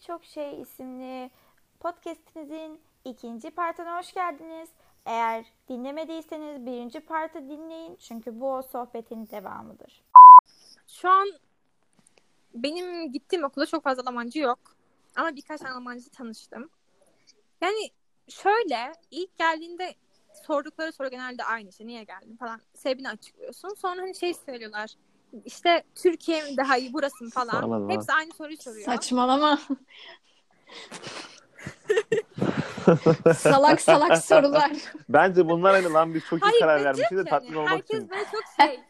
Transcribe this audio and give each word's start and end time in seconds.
Birçok 0.00 0.24
Şey 0.24 0.60
isimli 0.60 1.30
podcastimizin 1.80 2.80
ikinci 3.04 3.50
partına 3.50 3.98
hoş 3.98 4.14
geldiniz. 4.14 4.68
Eğer 5.06 5.44
dinlemediyseniz 5.68 6.66
birinci 6.66 7.00
partı 7.00 7.48
dinleyin 7.48 7.96
çünkü 7.96 8.40
bu 8.40 8.54
o 8.54 8.62
sohbetin 8.62 9.28
devamıdır. 9.30 10.04
Şu 10.86 11.08
an 11.10 11.28
benim 12.54 13.12
gittiğim 13.12 13.44
okulda 13.44 13.66
çok 13.66 13.84
fazla 13.84 14.02
Almancı 14.06 14.38
yok. 14.38 14.58
Ama 15.16 15.36
birkaç 15.36 15.62
Almancı 15.62 16.10
tanıştım. 16.10 16.70
Yani 17.60 17.90
şöyle 18.28 18.92
ilk 19.10 19.38
geldiğinde 19.38 19.94
sordukları 20.46 20.92
soru 20.92 21.10
genelde 21.10 21.44
aynı 21.44 21.68
işte 21.68 21.86
niye 21.86 22.04
geldin 22.04 22.36
falan 22.36 22.60
sebebini 22.74 23.08
açıklıyorsun. 23.08 23.74
Sonra 23.74 24.02
hani 24.02 24.14
şey 24.14 24.34
söylüyorlar 24.34 24.94
işte 25.44 25.82
Türkiye 25.94 26.42
mi 26.42 26.56
daha 26.56 26.76
iyi 26.76 26.92
burası 26.92 27.24
mı 27.24 27.30
falan. 27.30 27.62
Anladım. 27.62 27.90
Hepsi 27.90 28.12
aynı 28.12 28.32
soruyu 28.32 28.56
soruyor. 28.56 28.84
Saçmalama. 28.84 29.58
salak 33.36 33.80
salak 33.80 34.18
sorular. 34.18 34.70
Bence 35.08 35.48
bunlar 35.48 35.74
hani 35.82 35.92
lan 35.92 36.14
biz 36.14 36.24
çok 36.24 36.38
iyi 36.38 36.42
Hayır 36.42 36.60
karar 36.60 36.84
vermişiz 36.84 37.10
de 37.10 37.16
yani 37.16 37.28
tatmin 37.28 37.54
olmak 37.54 37.70
herkes 37.70 37.96
için. 37.96 38.10
böyle 38.10 38.24
çok 38.24 38.42
şey. 38.60 38.80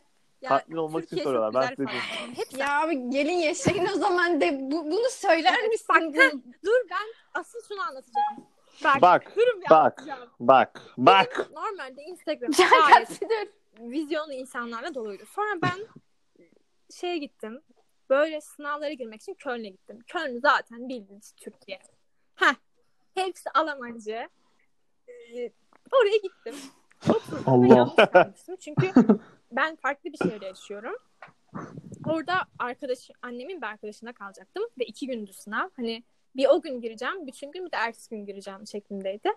ya, 0.42 0.48
Tatmin 0.48 0.76
olmak 0.76 1.04
için 1.04 1.16
Türkiye 1.16 1.24
çok 1.24 1.32
soruyorlar, 1.32 1.62
ben 1.62 1.68
size. 1.74 1.82
Yani 1.82 2.36
Hepsi 2.36 2.58
ya 2.58 2.80
abi 2.80 3.10
gelin 3.10 3.32
yaşayın 3.32 3.86
o 3.94 3.98
zaman 3.98 4.40
de 4.40 4.58
bu, 4.60 4.84
bunu 4.84 5.08
söyler 5.10 5.62
misin? 5.68 5.86
Bak, 5.88 6.02
dur 6.64 6.88
ben 6.90 7.40
asıl 7.40 7.58
şunu 7.68 7.80
anlatacağım. 7.80 8.46
Bak, 8.84 9.02
Bak, 9.02 9.32
bak, 9.70 10.04
bak, 10.40 10.82
bak. 10.98 11.36
Benim 11.38 11.54
Normalde 11.54 12.02
Instagram 12.02 12.50
gayet 12.50 13.20
vizyonlu 13.80 14.32
insanlarla 14.32 14.94
doluydu. 14.94 15.22
Sonra 15.26 15.50
ben 15.62 15.78
şeye 16.90 17.18
gittim. 17.18 17.62
Böyle 18.10 18.40
sınavlara 18.40 18.92
girmek 18.92 19.22
için 19.22 19.34
Köln'e 19.34 19.68
gittim. 19.68 19.98
Köln 20.06 20.40
zaten 20.40 20.88
bildiğiniz 20.88 21.32
Türkiye. 21.32 21.78
Heh. 22.34 22.54
Hepsi 23.14 23.50
Almancı. 23.50 24.28
Ee, 25.08 25.50
oraya 25.92 26.16
gittim. 26.16 26.54
Oturdum 27.08 27.42
Allah. 27.46 28.34
Çünkü 28.60 28.92
ben 29.52 29.76
farklı 29.76 30.12
bir 30.12 30.18
şehirde 30.18 30.46
yaşıyorum. 30.46 30.96
Orada 32.06 32.34
arkadaş, 32.58 33.10
annemin 33.22 33.62
bir 33.62 33.66
arkadaşına 33.66 34.12
kalacaktım 34.12 34.64
ve 34.78 34.84
iki 34.84 35.06
gündü 35.06 35.32
sınav. 35.32 35.68
Hani 35.76 36.02
bir 36.36 36.46
o 36.46 36.60
gün 36.62 36.80
gireceğim, 36.80 37.26
bütün 37.26 37.52
gün 37.52 37.66
bir 37.66 37.72
de 37.72 37.76
ertesi 37.76 38.10
gün 38.10 38.26
gireceğim 38.26 38.66
şeklindeydi. 38.66 39.28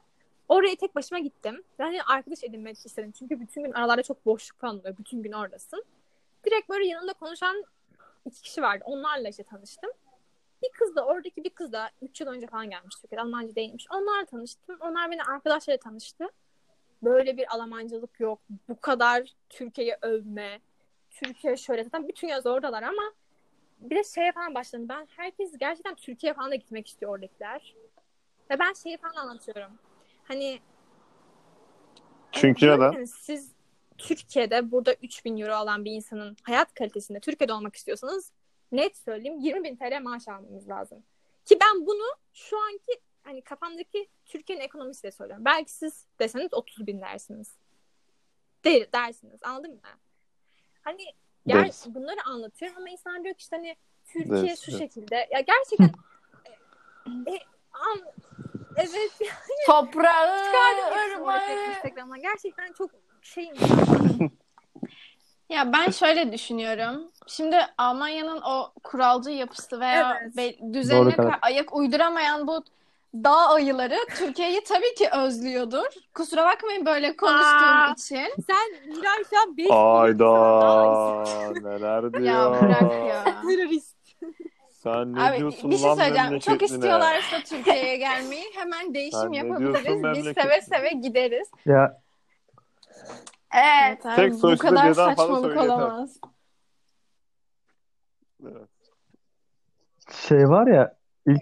Oraya 0.50 0.76
tek 0.76 0.96
başıma 0.96 1.20
gittim. 1.20 1.64
Hani 1.78 2.04
arkadaş 2.04 2.44
edinmek 2.44 2.86
istedim. 2.86 3.12
Çünkü 3.12 3.40
bütün 3.40 3.64
gün 3.64 3.72
aralarda 3.72 4.04
çok 4.04 4.26
boşluk 4.26 4.60
falan 4.60 4.80
oluyor. 4.80 4.98
Bütün 4.98 5.24
gün 5.24 5.32
oradasın. 5.32 5.84
Direkt 6.46 6.70
böyle 6.70 6.88
yanında 6.88 7.14
konuşan 7.14 7.64
iki 8.26 8.42
kişi 8.42 8.62
vardı. 8.62 8.84
Onlarla 8.88 9.30
işte 9.30 9.44
tanıştım. 9.44 9.90
Bir 10.64 10.70
kız 10.72 10.96
da 10.96 11.06
oradaki 11.06 11.44
bir 11.44 11.50
kız 11.50 11.72
da 11.72 11.90
3 12.02 12.22
yıl 12.22 12.28
önce 12.28 12.48
falan 12.48 12.70
gelmiş 12.70 12.96
Türkiye'de. 12.96 13.22
Almanca 13.22 13.56
değilmiş. 13.56 13.88
Onlarla 13.92 14.26
tanıştım. 14.26 14.78
Onlar 14.80 15.12
beni 15.12 15.24
arkadaşlarla 15.24 15.80
tanıştı. 15.80 16.30
Böyle 17.04 17.38
bir 17.38 17.56
Almancılık 17.56 18.20
yok. 18.20 18.40
Bu 18.70 18.82
kadar 18.82 19.36
Türkiye'yi 19.50 19.96
övme. 20.02 20.60
Türkiye 21.10 21.58
şöyle 21.58 21.84
zaten 21.84 22.08
bütün 22.08 22.28
yaz 22.28 22.46
oradalar 22.46 22.84
ama 22.84 23.14
bir 23.80 23.96
de 23.96 24.04
şeye 24.04 24.32
falan 24.32 24.56
başladım. 24.56 24.90
Ben 24.90 25.08
herkes 25.16 25.58
gerçekten 25.58 25.96
Türkiye 25.96 26.34
falan 26.34 26.52
da 26.52 26.56
gitmek 26.56 26.88
istiyor 26.88 27.12
oradakiler. 27.12 27.76
Ve 28.50 28.60
ben 28.60 28.74
şeyi 28.74 28.98
falan 28.98 29.16
anlatıyorum. 29.16 29.72
Hani 30.24 30.60
Çünkü 32.32 32.68
neden? 32.68 33.06
siz 33.06 33.53
Türkiye'de 33.98 34.72
burada 34.72 34.94
3000 34.94 35.38
euro 35.38 35.54
alan 35.54 35.86
bir 35.86 35.92
insanın 35.92 36.38
hayat 36.44 36.74
kalitesinde 36.74 37.20
Türkiye'de 37.20 37.54
olmak 37.54 37.76
istiyorsanız 37.76 38.32
net 38.72 38.98
söyleyeyim 38.98 39.40
20 39.40 39.64
bin 39.64 39.76
TL 39.76 40.02
maaş 40.02 40.28
almanız 40.28 40.70
lazım. 40.70 41.04
Ki 41.46 41.58
ben 41.62 41.86
bunu 41.86 42.04
şu 42.34 42.58
anki 42.64 43.02
hani 43.24 43.42
kafamdaki 43.42 44.10
Türkiye'nin 44.26 44.64
ekonomisiyle 44.64 45.12
söylüyorum. 45.12 45.46
Belki 45.46 45.72
siz 45.72 46.06
deseniz 46.20 46.54
30 46.54 46.88
bin 46.88 47.02
dersiniz. 47.02 47.56
Değil, 48.64 48.88
dersiniz. 48.94 49.40
Anladın 49.44 49.72
mı? 49.72 49.80
Hani 50.82 51.04
ger- 51.48 51.64
Deriz. 51.64 51.86
bunları 51.88 52.20
anlatıyorum 52.26 52.78
ama 52.78 52.90
insan 52.90 53.24
diyor 53.24 53.36
ki 53.36 53.42
işte 53.42 53.56
hani 53.56 53.76
Türkiye 54.06 54.44
Deriz, 54.44 54.62
şu 54.62 54.78
şekilde. 54.78 55.16
Ya 55.32 55.40
gerçekten 55.40 55.92
e, 57.28 57.32
e, 57.32 57.40
an- 57.72 58.12
evet 58.78 59.12
Toprağı, 59.66 60.38
hepsini 60.38 60.86
oraya 60.86 61.18
ırmağı. 61.18 61.70
Instagram'dan. 61.76 62.22
Gerçekten 62.22 62.74
çok 62.74 62.92
şeyim. 63.24 63.56
Ya 65.50 65.74
ben 65.74 65.92
şöyle 65.92 66.32
düşünüyorum. 66.32 67.12
Şimdi 67.28 67.58
Almanya'nın 67.78 68.42
o 68.42 68.72
kuralcı 68.84 69.30
yapısı 69.30 69.80
veya 69.80 70.18
Evet. 70.22 70.38
be- 70.38 70.74
düzenine 70.74 71.18
Doğru 71.18 71.32
ayak 71.42 71.76
uyduramayan 71.76 72.48
bu 72.48 72.64
dağ 73.14 73.50
ayıları 73.50 73.96
Türkiye'yi 74.18 74.64
tabii 74.64 74.96
ki 74.96 75.10
özlüyordur. 75.18 75.86
Kusura 76.14 76.46
bakmayın 76.46 76.86
böyle 76.86 77.16
konuştuğum 77.16 77.68
Aa. 77.68 77.94
için. 77.98 78.28
Sen 78.48 78.90
Miray 78.98 79.24
şu 79.30 79.40
an 79.42 79.58
5 79.58 79.68
Ayda 79.72 81.24
neler 81.62 82.14
diyor. 82.14 82.24
Ya 82.26 82.52
bırak 82.62 83.08
ya. 83.10 83.24
Terörist. 83.24 83.98
Sen 84.70 85.16
ne 85.16 85.22
Abi 85.22 85.38
diyorsun 85.38 85.72
bir 85.72 85.78
şey 85.78 85.90
lan 85.90 85.96
söyleyeceğim. 85.96 86.40
Çok 86.40 86.62
istiyorlarsa 86.62 87.40
Türkiye'ye 87.46 87.98
gelmeyi 87.98 88.46
hemen 88.56 88.82
Sen 88.84 88.94
değişim 88.94 89.32
ne 89.32 89.38
yapabiliriz. 89.38 90.26
Biz 90.26 90.34
seve 90.34 90.62
seve 90.62 90.90
gideriz. 90.90 91.48
Ya 91.66 92.03
Evet. 93.54 94.02
Tek 94.16 94.34
bu 94.34 94.58
kadar 94.58 94.92
birden 94.92 94.94
saçmalık 94.94 95.58
olamaz. 95.58 96.18
Evet. 98.44 98.70
şey 100.12 100.50
var 100.50 100.68
ya 100.68 100.96
ilk 101.28 101.42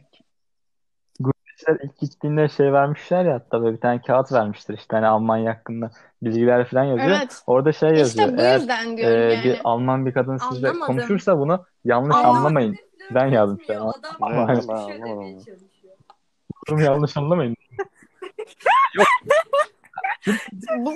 gurbetçiler 1.20 1.78
ilk 1.84 2.00
gittiğinde 2.00 2.50
şey 2.50 2.74
vermişler 2.74 3.26
ya 3.26 3.34
hatta 3.34 3.62
böyle 3.62 3.76
bir 3.76 3.82
tane 3.82 4.02
kağıt 4.02 4.32
vermiştir 4.32 4.74
işte 4.74 4.96
hani 4.96 5.08
Almanya 5.08 5.52
hakkında 5.54 5.92
bilgiler 6.22 6.68
falan 6.70 6.84
yazıyor. 6.84 7.10
Evet. 7.10 7.44
Orada 7.48 7.72
şey 7.72 7.90
yazıyor. 7.90 8.30
İşte 8.30 8.38
bu 8.38 8.42
Eğer 8.42 8.60
yüzden 8.60 8.94
e, 8.94 8.98
diyorum 8.98 9.32
yani. 9.32 9.44
bir 9.44 9.62
Alman 9.64 10.06
bir 10.06 10.14
kadın 10.14 10.38
sizle 10.38 10.70
Anlamadım. 10.70 10.96
konuşursa 10.96 11.40
bunu 11.40 11.66
yanlış 11.86 12.16
Anlamadım. 12.16 12.38
anlamayın. 12.38 12.76
Ben 13.12 13.26
yazdım. 13.26 13.60
Ne, 13.70 13.80
Aynen. 14.22 14.64
ben 14.68 14.74
anlamadım. 14.74 15.44
Bunu 16.70 16.82
yanlış 16.82 17.18
anlamayın. 17.18 17.56
Bu, 20.78 20.96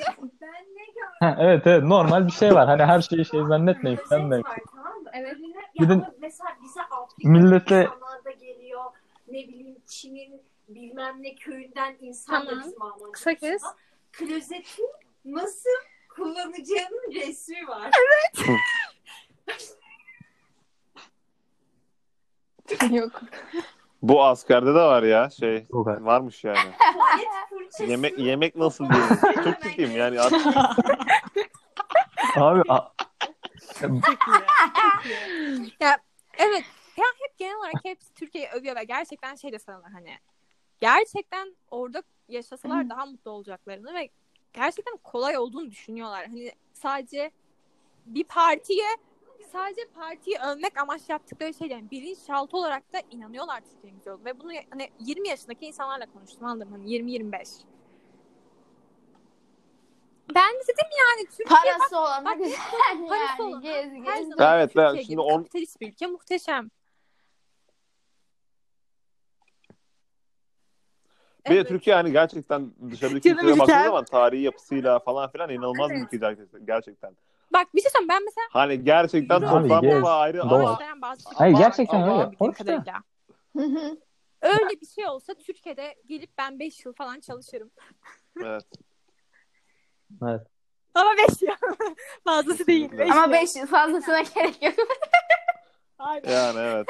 Ha, 1.19 1.37
evet 1.39 1.67
evet 1.67 1.83
normal 1.83 2.27
bir 2.27 2.31
şey 2.31 2.53
var. 2.55 2.67
Hani 2.67 2.83
her 2.85 3.01
şeyi 3.01 3.25
şey 3.25 3.43
zannetmeyin 3.43 3.97
falan 3.97 4.31
demek. 4.31 4.45
evet. 5.13 5.37
Bir 5.79 5.89
de 5.89 5.93
ama 5.93 6.11
mesela 6.21 6.49
bize 6.63 6.81
Afrika 6.81 7.29
millete- 7.29 7.83
insanlar 7.83 8.25
da 8.25 8.31
geliyor. 8.31 8.83
Ne 9.27 9.37
bileyim 9.47 9.77
Çin'in 9.87 10.41
bilmem 10.69 11.23
ne 11.23 11.35
köyünden 11.35 11.95
insan 12.01 12.45
Tamam. 12.45 12.59
da 12.59 12.65
bizim 12.65 12.81
Almanca 12.81 13.11
Kısa 13.11 13.35
kes. 13.35 13.63
Klozetin 14.11 14.89
nasıl 15.25 15.69
kullanacağının 16.15 17.11
resmi 17.15 17.67
var. 17.67 17.91
Yok. 22.91 23.21
Bu 24.01 24.23
askerde 24.23 24.69
de 24.69 24.73
var 24.79 25.03
ya 25.03 25.29
şey 25.29 25.67
kadar. 25.67 26.01
varmış 26.01 26.43
yani. 26.43 26.57
Tuvalet 26.57 27.27
Yemek 27.87 28.19
yemek 28.19 28.55
nasıl 28.55 28.89
diyor? 28.89 29.33
Çok 29.43 29.61
ciddiyim 29.63 29.91
yani. 29.97 30.19
Artık 30.21 30.45
Abi 32.37 32.61
a- 32.69 32.91
Ya 35.79 35.97
evet. 36.37 36.63
Ya 36.97 37.05
hep 37.19 37.37
genel 37.37 37.55
olarak 37.55 37.73
hepsi 37.83 38.13
Türkiye'yi 38.13 38.49
övüyor 38.49 38.75
ve 38.75 38.83
gerçekten 38.83 39.35
şey 39.35 39.51
de 39.51 39.59
sanırlar 39.59 39.91
hani. 39.91 40.17
Gerçekten 40.79 41.55
orada 41.71 42.03
yaşasalar 42.29 42.89
daha 42.89 43.05
mutlu 43.05 43.31
olacaklarını 43.31 43.93
ve 43.93 44.09
gerçekten 44.53 44.97
kolay 44.97 45.37
olduğunu 45.37 45.71
düşünüyorlar. 45.71 46.25
Hani 46.27 46.51
sadece 46.73 47.31
bir 48.05 48.23
partiye 48.23 48.85
sadece 49.51 49.81
partiyi 49.95 50.37
övmek 50.47 50.77
amaçlı 50.81 51.11
yaptıkları 51.11 51.53
şey 51.53 51.67
yani 51.67 51.91
bilinçaltı 51.91 52.57
olarak 52.57 52.93
da 52.93 53.01
inanıyorlar 53.11 53.61
Türkiye'nin 53.61 53.97
güzel. 53.99 54.25
Ve 54.25 54.39
bunu 54.39 54.51
hani 54.69 54.89
20 54.99 55.27
yaşındaki 55.27 55.65
insanlarla 55.65 56.05
konuştum 56.13 56.45
anladım 56.45 56.71
hani 56.71 56.89
20-25. 56.89 57.61
Ben 60.35 60.53
de 60.53 60.59
dedim 60.63 60.89
yani 60.99 61.27
Türkiye 61.29 61.49
bak, 61.73 61.77
Parası 61.79 61.99
olana 61.99 62.25
bak, 62.25 62.37
güzel 62.37 62.57
parası 63.09 63.41
yani. 63.41 63.43
olana 63.43 63.61
Gez 63.61 63.91
her 64.05 64.17
gez. 64.17 64.29
zaman 64.29 64.57
Evet, 64.59 64.75
ben 64.75 64.85
Türkiye 64.87 65.03
şimdi 65.03 65.11
gibi 65.11 65.21
on- 65.21 65.37
kapitalist 65.37 65.81
bir 65.81 65.91
ülke 65.91 66.07
muhteşem. 66.07 66.69
bir 71.45 71.49
de 71.51 71.55
Evet. 71.55 71.67
Türkiye 71.67 71.95
hani 71.95 72.11
gerçekten 72.11 72.71
dışarıdaki 72.91 73.29
ülkelere 73.31 73.59
baktığın 73.59 73.73
ülkem. 73.73 73.83
zaman 73.83 74.05
tarihi 74.05 74.41
yapısıyla 74.41 74.99
falan 74.99 75.31
filan 75.31 75.49
inanılmaz 75.49 75.89
bir 75.89 75.95
Evet. 75.95 76.05
ülke 76.07 76.17
gerçekten- 76.17 76.65
gerçekten. 76.65 77.17
Bak 77.53 77.67
bir 77.75 77.81
şey 77.81 77.91
söyleyeyim 77.91 78.09
ben 78.09 78.23
mesela 78.25 78.47
Hani 78.51 78.83
gerçekten 78.83 79.35
Abi, 79.41 79.45
toplam 79.45 79.81
gez. 79.81 80.01
baba 80.01 80.17
ayrı 80.19 80.37
Doğru. 80.37 80.53
ama 80.67 80.79
bazı 81.01 81.29
Hayır, 81.35 81.53
var 81.53 81.59
gerçekten 81.59 82.01
ama 82.01 82.13
öyle. 82.13 82.31
bildiğim 82.31 82.39
Hoş 82.51 82.59
da. 82.59 82.63
kadarıyla. 82.63 83.03
Hı 83.57 83.63
hı. 83.63 83.97
Öyle 84.41 84.81
bir 84.81 84.87
şey 84.87 85.07
olsa 85.07 85.33
Türkiye'de 85.33 85.95
gelip 86.05 86.37
ben 86.37 86.59
5 86.59 86.85
yıl 86.85 86.93
falan 86.93 87.19
çalışırım. 87.19 87.71
evet. 88.43 88.63
evet. 90.23 90.41
Ama 90.93 91.09
5 91.17 91.41
yıl. 91.41 91.49
Fazlası 92.23 92.67
değil. 92.67 92.81
Kesinlikle. 92.89 93.05
beş 93.05 93.11
Ama 93.11 93.25
yıl. 93.25 93.31
5 93.43 93.55
yıl 93.55 93.67
fazlasına 93.67 94.21
gerek 94.21 94.63
yok. 94.63 94.87
Aynen. 95.99 96.29
Yani 96.31 96.59
evet. 96.59 96.87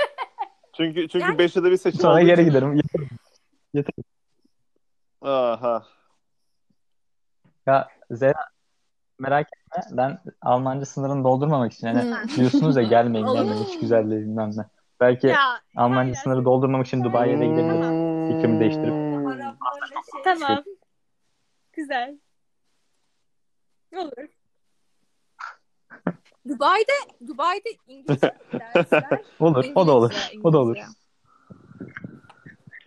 Çünkü 0.77 1.07
çünkü 1.07 1.25
Yani- 1.25 1.37
5 1.37 1.55
yılda 1.55 1.71
bir 1.71 1.77
seçim 1.77 2.01
Sonra 2.01 2.13
olduğu 2.13 2.25
geri 2.25 2.41
için- 2.41 2.51
giderim. 2.51 2.81
Aha. 5.21 5.85
Ya 7.65 7.87
Zehra 8.11 8.49
merak 9.19 9.47
etme. 9.47 9.97
Ben 9.97 10.19
Almanca 10.41 10.85
sınırını 10.85 11.23
doldurmamak 11.23 11.73
için 11.73 11.87
hani 11.87 12.27
diyorsunuz 12.35 12.75
ya 12.77 12.83
gelmeyin 12.83 13.27
gelmeyin 13.27 13.63
hiç 13.63 13.79
güzel 13.79 14.11
değil 14.11 14.21
bilmem 14.21 14.51
ne. 14.55 14.65
Belki 14.99 15.27
Ya, 15.27 15.61
Almanca 15.75 15.99
aynen. 16.01 16.13
sınırı 16.13 16.45
doldurmamak 16.45 16.87
için 16.87 17.03
Dubai'ye 17.03 17.39
de 17.39 17.45
gidebilirim. 17.45 18.27
Fikrimi 18.33 18.59
değiştirip. 18.59 18.93
Şey. 18.93 20.23
Tamam. 20.23 20.63
Güzel. 21.73 22.19
Olur. 23.97 24.27
Dubai'de 26.49 27.27
Dubai'de 27.27 27.69
İngilizce 27.87 28.35
dersler. 28.53 29.21
Olur 29.39 29.65
o 29.75 29.87
da 29.87 29.91
olur. 29.95 30.11
İngilizce, 30.11 30.39
O 30.43 30.53
da 30.53 30.59
olur. 30.59 30.75
İngilizce. 30.75 30.99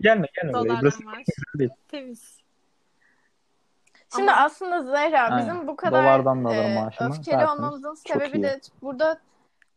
Gelme 0.01 0.27
gelme 0.35 0.53
buraya. 0.53 0.81
Burası 0.81 1.03
Dolardan 1.03 1.19
var. 1.21 1.25
değil. 1.59 1.71
Temiz. 1.89 2.39
Şimdi 4.17 4.33
Ama- 4.33 4.41
aslında 4.45 4.83
Zehra 4.83 5.21
Aynen. 5.21 5.39
bizim 5.39 5.67
bu 5.69 5.77
kadar 5.77 6.19
e, 6.51 6.79
öfkeli 7.01 7.47
olmamızın 7.47 7.95
sebebi 7.95 8.43
de 8.43 8.61
burada 8.83 9.19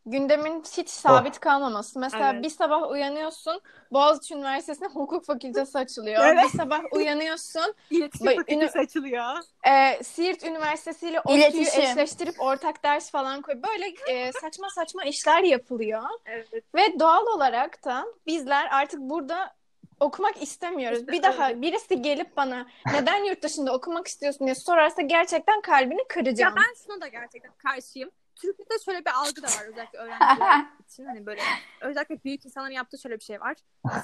gündemin 0.05 0.63
hiç 0.77 0.89
sabit 0.89 1.39
kalmaması. 1.39 1.99
Mesela 1.99 2.31
Evet. 2.33 2.43
bir 2.43 2.49
sabah 2.49 2.91
uyanıyorsun 2.91 3.61
Boğaziçi 3.91 4.35
Üniversitesi'nde 4.35 4.87
hukuk 4.87 5.25
fakültesi 5.25 5.77
açılıyor. 5.77 6.23
Evet. 6.25 6.43
Bir 6.53 6.57
sabah 6.57 6.79
uyanıyorsun 6.91 7.73
İletişim 7.89 8.25
fakültesi 8.35 8.79
açılıyor. 8.79 9.23
e, 9.67 10.03
Siirt 10.03 10.43
Üniversitesi 10.43 11.09
ile 11.09 11.21
ODTÜ'yü 11.21 11.67
eşleştirip 11.67 12.41
ortak 12.41 12.83
ders 12.83 13.11
falan 13.11 13.41
koy. 13.41 13.55
Böyle 13.55 13.93
e, 14.09 14.31
saçma 14.31 14.69
saçma 14.69 15.03
işler 15.03 15.43
yapılıyor. 15.43 16.03
Evet. 16.25 16.63
Ve 16.75 16.99
doğal 16.99 17.25
olarak 17.27 17.85
da 17.85 18.05
bizler 18.27 18.67
artık 18.71 18.99
burada 18.99 19.53
okumak 20.01 20.41
istemiyoruz. 20.43 21.07
Bir 21.07 21.23
daha 21.23 21.61
birisi 21.61 22.01
gelip 22.01 22.37
bana 22.37 22.67
neden 22.93 23.23
yurt 23.23 23.43
dışında 23.43 23.73
okumak 23.73 24.07
istiyorsun 24.07 24.47
diye 24.47 24.55
sorarsa 24.55 25.01
gerçekten 25.01 25.61
kalbini 25.61 25.99
Ya 26.01 26.07
kıracağım. 26.09 26.55
ben 26.57 26.73
şuna 26.85 27.01
da 27.01 27.07
gerçekten 27.07 27.51
karşıyım. 27.57 28.11
Türkiye'de 28.35 28.83
şöyle 28.85 29.05
bir 29.05 29.11
algı 29.11 29.41
da 29.43 29.47
var 29.47 29.65
özellikle 29.67 29.99
öğrenciler 29.99 30.65
için. 30.87 31.05
Hani 31.05 31.25
böyle 31.25 31.41
özellikle 31.81 32.23
büyük 32.23 32.45
insanların 32.45 32.73
yaptığı 32.73 32.97
şöyle 32.99 33.19
bir 33.19 33.23
şey 33.23 33.41
var. 33.41 33.55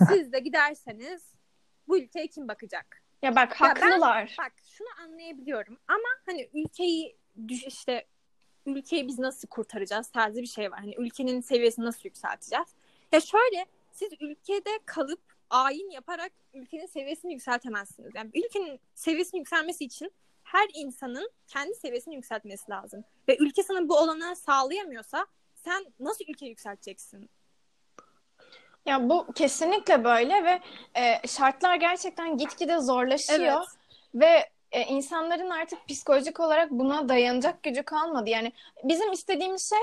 Siz 0.09 0.31
de 0.31 0.39
giderseniz 0.39 1.23
bu 1.87 1.97
ülkeye 1.97 2.27
kim 2.27 2.47
bakacak? 2.47 3.01
Ya 3.21 3.35
bak 3.35 3.61
Ya 3.61 3.67
ben- 3.75 3.81
haklılar. 3.91 4.35
Bak 4.39 4.51
şunu 4.69 4.87
anlayabiliyorum 5.03 5.77
ama 5.87 6.07
hani 6.25 6.49
ülkeyi 6.53 7.17
işte 7.49 8.05
ülkeyi 8.65 9.07
biz 9.07 9.19
nasıl 9.19 9.47
kurtaracağız 9.47 10.07
tarzı 10.09 10.41
bir 10.41 10.47
şey 10.47 10.71
var. 10.71 10.79
Hani 10.79 10.95
ülkenin 10.97 11.41
seviyesini 11.41 11.85
nasıl 11.85 12.01
yükselteceğiz? 12.05 12.67
Ya 13.11 13.19
şöyle 13.19 13.65
siz 13.91 14.09
ülkede 14.19 14.79
kalıp 14.85 15.21
ayin 15.49 15.89
yaparak 15.89 16.31
ülkenin 16.53 16.85
seviyesini 16.85 17.33
yükseltemezsiniz. 17.33 18.11
Yani 18.15 18.31
ülkenin 18.33 18.79
seviyesinin 18.95 19.41
yükselmesi 19.41 19.85
için 19.85 20.11
her 20.43 20.67
insanın 20.73 21.31
kendi 21.47 21.75
seviyesini 21.75 22.15
yükseltmesi 22.15 22.71
lazım. 22.71 23.03
Ve 23.27 23.37
ülke 23.39 23.63
sana 23.63 23.89
bu 23.89 23.97
olanağı 23.97 24.35
sağlayamıyorsa 24.35 25.25
sen 25.55 25.85
nasıl 25.99 26.25
ülkeyi 26.27 26.49
yükselteceksin? 26.49 27.29
Ya 28.85 29.09
bu 29.09 29.33
kesinlikle 29.33 30.03
böyle 30.03 30.43
ve 30.43 30.61
e, 31.01 31.27
şartlar 31.27 31.75
gerçekten 31.75 32.37
gitgide 32.37 32.79
zorlaşıyor 32.79 33.65
ve 34.15 34.49
e, 34.71 34.81
insanların 34.81 35.49
artık 35.49 35.87
psikolojik 35.87 36.39
olarak 36.39 36.71
buna 36.71 37.09
dayanacak 37.09 37.63
gücü 37.63 37.83
kalmadı. 37.83 38.29
Yani 38.29 38.51
bizim 38.83 39.11
istediğimiz 39.11 39.69
şey 39.69 39.79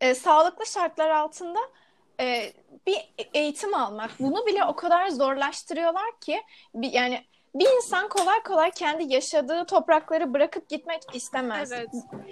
e, 0.00 0.14
sağlıklı 0.14 0.66
şartlar 0.66 1.10
altında 1.10 1.58
e, 2.20 2.52
bir 2.86 2.96
eğitim 3.34 3.74
almak. 3.74 4.10
Bunu 4.20 4.46
bile 4.46 4.64
o 4.64 4.76
kadar 4.76 5.08
zorlaştırıyorlar 5.08 6.20
ki 6.20 6.42
bir, 6.74 6.92
yani 6.92 7.24
bir 7.54 7.76
insan 7.76 8.08
kolay 8.08 8.42
kolay 8.42 8.70
kendi 8.70 9.14
yaşadığı 9.14 9.66
toprakları 9.66 10.34
bırakıp 10.34 10.68
gitmek 10.68 11.00
istemez. 11.14 11.72
Evet. 11.72 11.88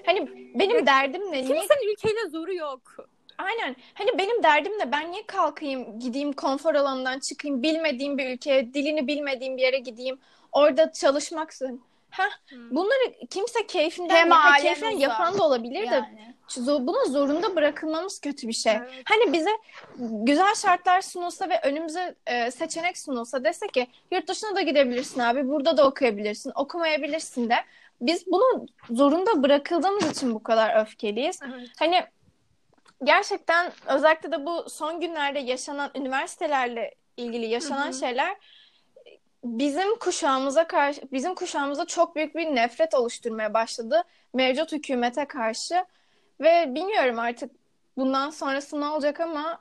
Hani 0.06 0.28
benim 0.54 0.86
derdim 0.86 1.22
ne? 1.22 1.30
Niye 1.30 1.42
Kimsenin 1.42 1.92
ülkeyle 1.92 2.28
zoru 2.30 2.54
yok. 2.54 2.96
Aynen. 3.38 3.76
Hani 3.94 4.18
benim 4.18 4.42
derdim 4.42 4.72
ne? 4.78 4.92
Ben 4.92 5.12
niye 5.12 5.26
kalkayım, 5.26 5.98
gideyim 5.98 6.32
konfor 6.32 6.74
alanından 6.74 7.18
çıkayım, 7.18 7.62
bilmediğim 7.62 8.18
bir 8.18 8.34
ülkeye, 8.34 8.74
dilini 8.74 9.06
bilmediğim 9.06 9.56
bir 9.56 9.62
yere 9.62 9.78
gideyim, 9.78 10.18
orada 10.52 10.92
çalışmak 10.92 11.50
istiyorum. 11.50 11.82
Heh, 12.16 12.30
Hmm. 12.56 12.70
bunları 12.76 13.26
kimse 13.30 13.66
keyfinden, 13.66 14.14
Hem 14.16 14.30
ya, 14.30 14.52
keyfinden 14.62 14.90
yapan 14.90 15.38
da 15.38 15.42
olabilir 15.46 15.80
de 15.80 15.94
Yani. 15.94 16.34
zo- 16.48 16.86
buna 16.86 17.04
zorunda 17.04 17.56
bırakılmamız 17.56 18.20
kötü 18.20 18.48
bir 18.48 18.52
şey. 18.52 18.72
Evet. 18.72 18.90
Hani 19.04 19.32
bize 19.32 19.50
güzel 19.98 20.54
şartlar 20.54 21.00
sunulsa 21.00 21.48
ve 21.48 21.60
önümüze 21.62 22.14
e, 22.26 22.50
seçenek 22.50 22.98
sunulsa 22.98 23.44
dese 23.44 23.66
ki 23.66 23.86
yurt 24.10 24.28
dışına 24.28 24.56
da 24.56 24.60
gidebilirsin 24.60 25.20
abi, 25.20 25.48
burada 25.48 25.76
da 25.76 25.86
okuyabilirsin, 25.88 26.52
okumayabilirsin 26.54 27.50
de. 27.50 27.56
Biz 28.00 28.26
bunu 28.26 28.66
zorunda 28.90 29.42
bırakıldığımız 29.42 30.10
için 30.10 30.34
bu 30.34 30.42
kadar 30.42 30.82
öfkeliyiz. 30.82 31.38
Evet. 31.48 31.68
Hani 31.78 32.04
gerçekten 33.04 33.72
özellikle 33.86 34.32
de 34.32 34.46
bu 34.46 34.70
son 34.70 35.00
günlerde 35.00 35.38
yaşanan 35.38 35.90
üniversitelerle 35.94 36.94
ilgili 37.16 37.46
yaşanan 37.46 37.86
Hı 37.86 37.88
hı. 37.88 38.00
şeyler 38.00 38.36
bizim 39.44 39.98
kuşağımıza 39.98 40.66
karşı 40.66 41.00
bizim 41.12 41.34
kuşağımıza 41.34 41.84
çok 41.84 42.16
büyük 42.16 42.34
bir 42.34 42.46
nefret 42.46 42.94
oluşturmaya 42.94 43.54
başladı 43.54 44.04
mevcut 44.34 44.72
hükümete 44.72 45.24
karşı 45.24 45.84
ve 46.40 46.74
bilmiyorum 46.74 47.18
artık 47.18 47.50
bundan 47.96 48.30
sonrası 48.30 48.80
ne 48.80 48.86
olacak 48.86 49.20
ama 49.20 49.58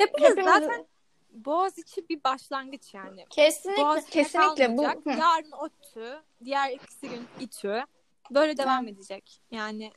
de 0.00 0.04
hepimiz 0.04 0.44
zaten 0.44 0.86
Boğaziçi 1.30 2.08
bir 2.08 2.24
başlangıç 2.24 2.94
yani. 2.94 3.24
Kesinlikle. 3.30 3.82
Boğaziçi'ne 3.82 4.22
kesinlikle 4.22 4.76
bu-. 4.76 4.88
Hı. 4.88 5.18
Yarın 5.20 5.52
ODTÜ, 5.52 6.22
diğer 6.44 6.70
ikisi 6.70 7.08
gün 7.08 7.28
İTÜ. 7.40 7.84
Böyle 8.30 8.56
devam 8.56 8.88
edecek. 8.88 9.40
Yani 9.50 9.92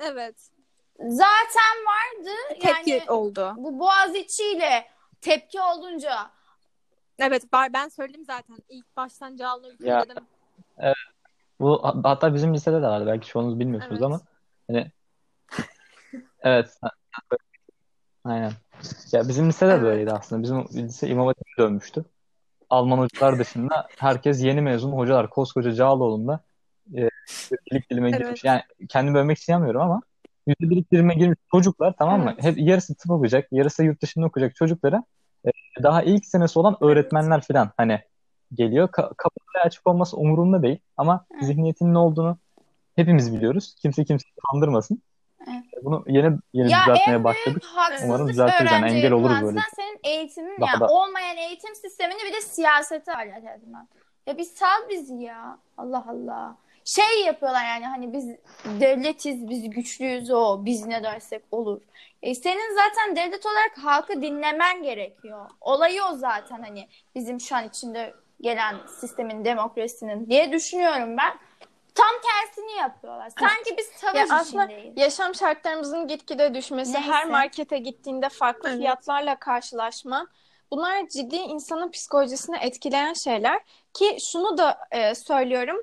evet. 0.00 0.36
Zaten 0.98 1.76
vardı 1.86 2.30
Tepki 2.60 2.90
yani 2.90 3.10
oldu. 3.10 3.54
bu 3.56 3.78
Boğaziçi 3.78 4.44
ile 4.44 4.86
tepki 5.20 5.60
olunca 5.60 6.30
Evet 7.18 7.42
ben 7.52 7.88
söyledim 7.88 8.24
zaten. 8.24 8.56
İlk 8.68 8.96
baştan 8.96 9.36
canlı 9.36 9.76
Ya. 9.80 10.04
dedim. 10.04 10.24
Bu 11.60 11.80
hatta 12.04 12.34
bizim 12.34 12.54
lisede 12.54 12.76
de 12.76 12.86
vardı. 12.86 13.06
Belki 13.06 13.28
çoğunuz 13.28 13.58
bilmiyorsunuz 13.58 14.02
Evet. 14.02 14.02
ama 14.02 14.20
hani 14.68 14.92
evet. 16.40 16.80
Aynen. 18.24 18.52
Ya 19.12 19.28
bizim 19.28 19.48
lisede 19.48 19.70
de 19.70 19.74
Evet. 19.74 19.82
böyleydi 19.82 20.10
aslında. 20.10 20.42
Bizim 20.42 20.86
lise 20.88 21.08
İmam 21.08 21.26
Hatip'e 21.26 21.62
dönmüştü. 21.62 22.04
Alman 22.70 22.98
hocalar 22.98 23.38
dışında 23.38 23.88
herkes 23.96 24.44
yeni 24.44 24.60
mezun 24.60 24.92
hocalar. 24.92 25.30
Koskoca 25.30 25.72
Cağaloğlu'nda 25.72 26.40
e, 26.94 27.08
birlik 27.70 27.90
dilime 27.90 28.08
Evet. 28.08 28.18
girmiş. 28.18 28.44
Yani 28.44 28.62
kendimi 28.88 29.18
övmek 29.18 29.38
istemiyorum 29.38 29.80
ama 29.80 30.00
yüzde 30.46 30.70
birlik 30.70 30.92
dilime 30.92 31.14
girmiş 31.14 31.38
çocuklar 31.50 31.94
tamam 31.98 32.24
mı? 32.24 32.30
Evet. 32.34 32.44
Hep 32.44 32.58
yarısı 32.58 32.94
tıp 32.94 33.10
okuyacak, 33.10 33.48
yarısı 33.52 33.84
yurt 33.84 34.02
dışında 34.02 34.26
okuyacak 34.26 34.56
çocuklara 34.56 35.04
daha 35.82 36.02
ilk 36.02 36.26
senesi 36.26 36.58
olan 36.58 36.76
öğretmenler 36.80 37.40
falan 37.40 37.70
hani 37.76 38.00
geliyor. 38.54 38.88
Ka 38.88 39.12
kapıları 39.16 39.64
açık 39.64 39.86
olması 39.86 40.16
umurumda 40.16 40.62
değil 40.62 40.78
ama 40.96 41.26
zihniyetinin 41.42 41.94
ne 41.94 41.98
olduğunu 41.98 42.38
hepimiz 42.96 43.34
biliyoruz. 43.34 43.74
Kimse 43.82 44.04
kimseyi 44.04 44.32
kandırmasın. 44.50 45.02
Evet. 45.48 45.84
Bunu 45.84 46.04
yeni 46.06 46.38
yeni 46.52 46.70
Ya 46.70 46.80
düzeltmeye 46.80 47.24
başladık. 47.24 47.62
Umarım 48.04 48.28
düzeltiriz 48.28 48.72
yani, 48.72 48.90
engel 48.90 49.12
oluruz 49.12 49.42
böyle. 49.42 49.58
Sen 49.60 49.82
senin 49.82 49.98
eğitimin 50.04 50.60
Daha 50.60 50.70
yani 50.70 50.80
da- 50.80 50.88
olmayan 50.88 51.36
eğitim 51.36 51.74
sistemini 51.74 52.18
bir 52.28 52.32
de 52.32 52.40
siyasete 52.40 53.14
alet 53.14 53.44
etmen. 53.44 53.88
Ya 54.26 54.38
bir 54.38 54.44
sal 54.44 54.88
bizi 54.90 55.14
ya. 55.14 55.58
Allah 55.76 56.04
Allah. 56.08 56.56
Şey 56.88 57.24
yapıyorlar 57.24 57.64
yani 57.64 57.86
hani 57.86 58.12
biz 58.12 58.28
devletiz, 58.80 59.48
biz 59.48 59.70
güçlüyüz 59.70 60.30
o, 60.30 60.64
biz 60.64 60.86
ne 60.86 61.02
dersek 61.02 61.42
olur. 61.50 61.80
E 62.22 62.34
senin 62.34 62.74
zaten 62.76 63.16
devlet 63.16 63.46
olarak 63.46 63.78
halkı 63.82 64.22
dinlemen 64.22 64.82
gerekiyor. 64.82 65.50
Olayı 65.60 66.04
o 66.04 66.14
zaten 66.14 66.62
hani 66.62 66.88
bizim 67.14 67.40
şu 67.40 67.56
an 67.56 67.68
içinde 67.68 68.14
gelen 68.40 68.76
sistemin, 69.00 69.44
demokrasinin 69.44 70.30
diye 70.30 70.52
düşünüyorum 70.52 71.16
ben. 71.16 71.34
Tam 71.94 72.14
tersini 72.22 72.72
yapıyorlar. 72.72 73.32
Sanki 73.40 73.76
biz 73.78 73.86
Ya 74.14 74.26
savaş 74.26 74.30
aslında 74.40 74.64
içindeyiz. 74.64 74.92
yaşam 74.96 75.34
şartlarımızın 75.34 76.08
gitgide 76.08 76.54
düşmesi, 76.54 76.92
Neyse. 76.92 77.10
her 77.10 77.26
markete 77.26 77.78
gittiğinde 77.78 78.28
farklı 78.28 78.68
Evet. 78.68 78.78
fiyatlarla 78.78 79.36
karşılaşman, 79.38 80.28
bunlar 80.70 81.08
ciddi 81.08 81.36
insanın 81.36 81.90
psikolojisini 81.90 82.56
etkileyen 82.60 83.12
şeyler 83.12 83.60
ki 83.94 84.16
şunu 84.32 84.58
da 84.58 84.78
e, 84.90 85.14
söylüyorum. 85.14 85.76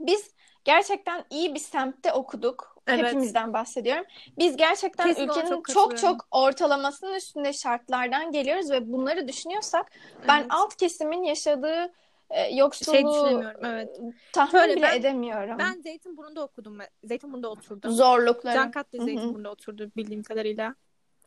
Biz 0.00 0.30
gerçekten 0.64 1.24
iyi 1.30 1.54
bir 1.54 1.60
semtte 1.60 2.12
okuduk. 2.12 2.78
Evet. 2.86 3.04
Hepimizden 3.06 3.52
bahsediyorum. 3.52 4.04
Biz 4.38 4.56
gerçekten 4.56 5.06
Kesin 5.06 5.28
ülkenin 5.28 5.48
çok 5.48 5.68
çok 5.68 5.98
çok 5.98 6.26
ortalamasının 6.30 7.14
üstünde 7.14 7.52
şartlardan 7.52 8.32
geliyoruz 8.32 8.70
ve 8.70 8.92
bunları 8.92 9.28
düşünüyorsak 9.28 9.90
ben 10.28 10.38
Evet. 10.40 10.46
alt 10.50 10.76
kesimin 10.76 11.22
yaşadığı 11.22 11.92
e, 12.30 12.44
şey 12.44 12.56
yoksulluğu 12.58 12.96
düşünemiyorum. 13.24 13.64
Evet. 13.64 14.00
tahmin 14.32 14.50
Şöyle 14.50 14.76
bile 14.76 14.82
ben- 14.82 14.96
edemiyorum. 15.00 15.58
Ben 15.58 15.80
Zeytinburnu'nda 15.82 16.44
okudum. 16.44 16.78
Zeytinburnu'nda 17.04 17.48
oturdum. 17.48 17.92
Zorlukları. 17.92 18.54
Can 18.54 18.70
Kat 18.70 18.92
da. 18.92 19.04
Zeytinburnu'nda 19.04 19.50
oturdu 19.50 19.90
bildiğim 19.96 20.22
kadarıyla. 20.22 20.74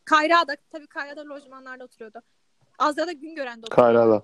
Kayra 0.05 0.47
da 0.47 0.55
tabii 0.71 0.87
Kayra 0.87 1.15
da 1.15 1.21
lojmanlarda 1.29 1.83
oturuyordu. 1.83 2.19
Azra 2.79 3.07
da 3.07 3.11
Güngören'de 3.11 3.65
oturuyordu. 3.65 3.75
Kayra'da. 3.93 4.23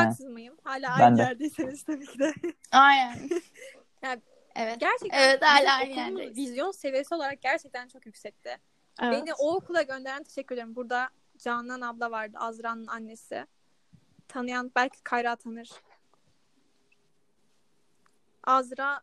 Ha. 0.00 0.04
Haksız 0.06 0.26
mıyım? 0.26 0.56
Hala 0.64 0.94
Ben 0.98 1.04
aynı 1.04 1.18
de. 1.18 1.22
yerdeyseniz 1.22 1.82
tabii 1.84 2.06
ki 2.06 2.18
de. 2.18 2.32
Aynen. 2.72 3.18
Ya, 4.02 4.16
evet. 4.56 4.80
Gerçekten 4.80 5.18
Evet, 5.28 5.42
hala 5.42 5.72
aynı 5.74 6.20
vizyon 6.20 6.70
seviyesi 6.70 7.14
olarak 7.14 7.42
gerçekten 7.42 7.88
çok 7.88 8.06
yüksekti. 8.06 8.58
Evet. 9.02 9.22
Beni 9.22 9.34
o 9.34 9.54
okula 9.54 9.82
gönderen 9.82 10.22
teşekkür 10.22 10.54
ederim. 10.54 10.76
Burada 10.76 11.08
Canan 11.38 11.80
abla 11.80 12.10
vardı. 12.10 12.36
Azra'nın 12.40 12.86
annesi. 12.86 13.46
Tanıyan 14.28 14.72
belki 14.76 15.02
Kayra 15.02 15.36
tanır. 15.36 15.70
Azra 18.44 19.00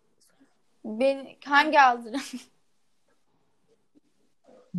Ben 0.85 1.27
hangi 1.45 1.81
ağzı? 1.81 2.13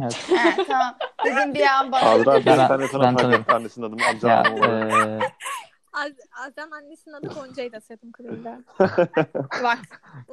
Evet. 0.03 0.27
evet, 0.31 0.67
tamam. 0.69 0.97
Dedim 1.25 1.55
bir 1.55 1.67
an 1.67 1.93
bana. 1.93 2.05
Azra 2.11 2.33
Ben- 2.35 2.41
bir 2.41 2.45
tane 2.45 2.83
ben 2.83 2.87
fark 2.89 3.19
tanıyorum. 3.19 3.45
annesinin 3.49 3.87
adını. 3.87 4.03
Oğlu. 4.53 4.65
e, 4.65 5.21
Az, 5.93 6.13
Azra'nın 6.47 6.71
annesinin 6.71 7.15
adı 7.15 7.29
Gonca'ydı 7.29 7.77
hatırladığım 7.77 8.13
kadarıyla. 8.13 8.61
Bak. 9.63 9.79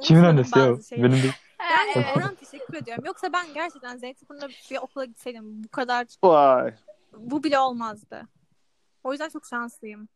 kimin 0.00 0.24
annesi 0.24 0.58
ya? 0.58 0.64
şeyleri. 0.88 1.10
Benim 1.10 1.22
değil. 1.22 1.32
Ha, 1.58 1.64
Ben 1.78 2.00
evet. 2.00 2.16
Orhan 2.16 2.34
teşekkür 2.34 2.74
ediyorum. 2.74 3.04
Yoksa 3.06 3.32
ben 3.32 3.54
gerçekten 3.54 3.96
Zeytinburnu'nda 3.96 4.48
bir 4.70 4.76
okula 4.78 5.04
gitseydim 5.04 5.64
bu 5.64 5.68
kadar 5.68 6.06
Vay. 6.24 6.74
bu 7.12 7.44
bile 7.44 7.58
olmazdı. 7.58 8.22
O 9.04 9.12
yüzden 9.12 9.28
çok 9.28 9.46
şanslıyım. 9.46 10.08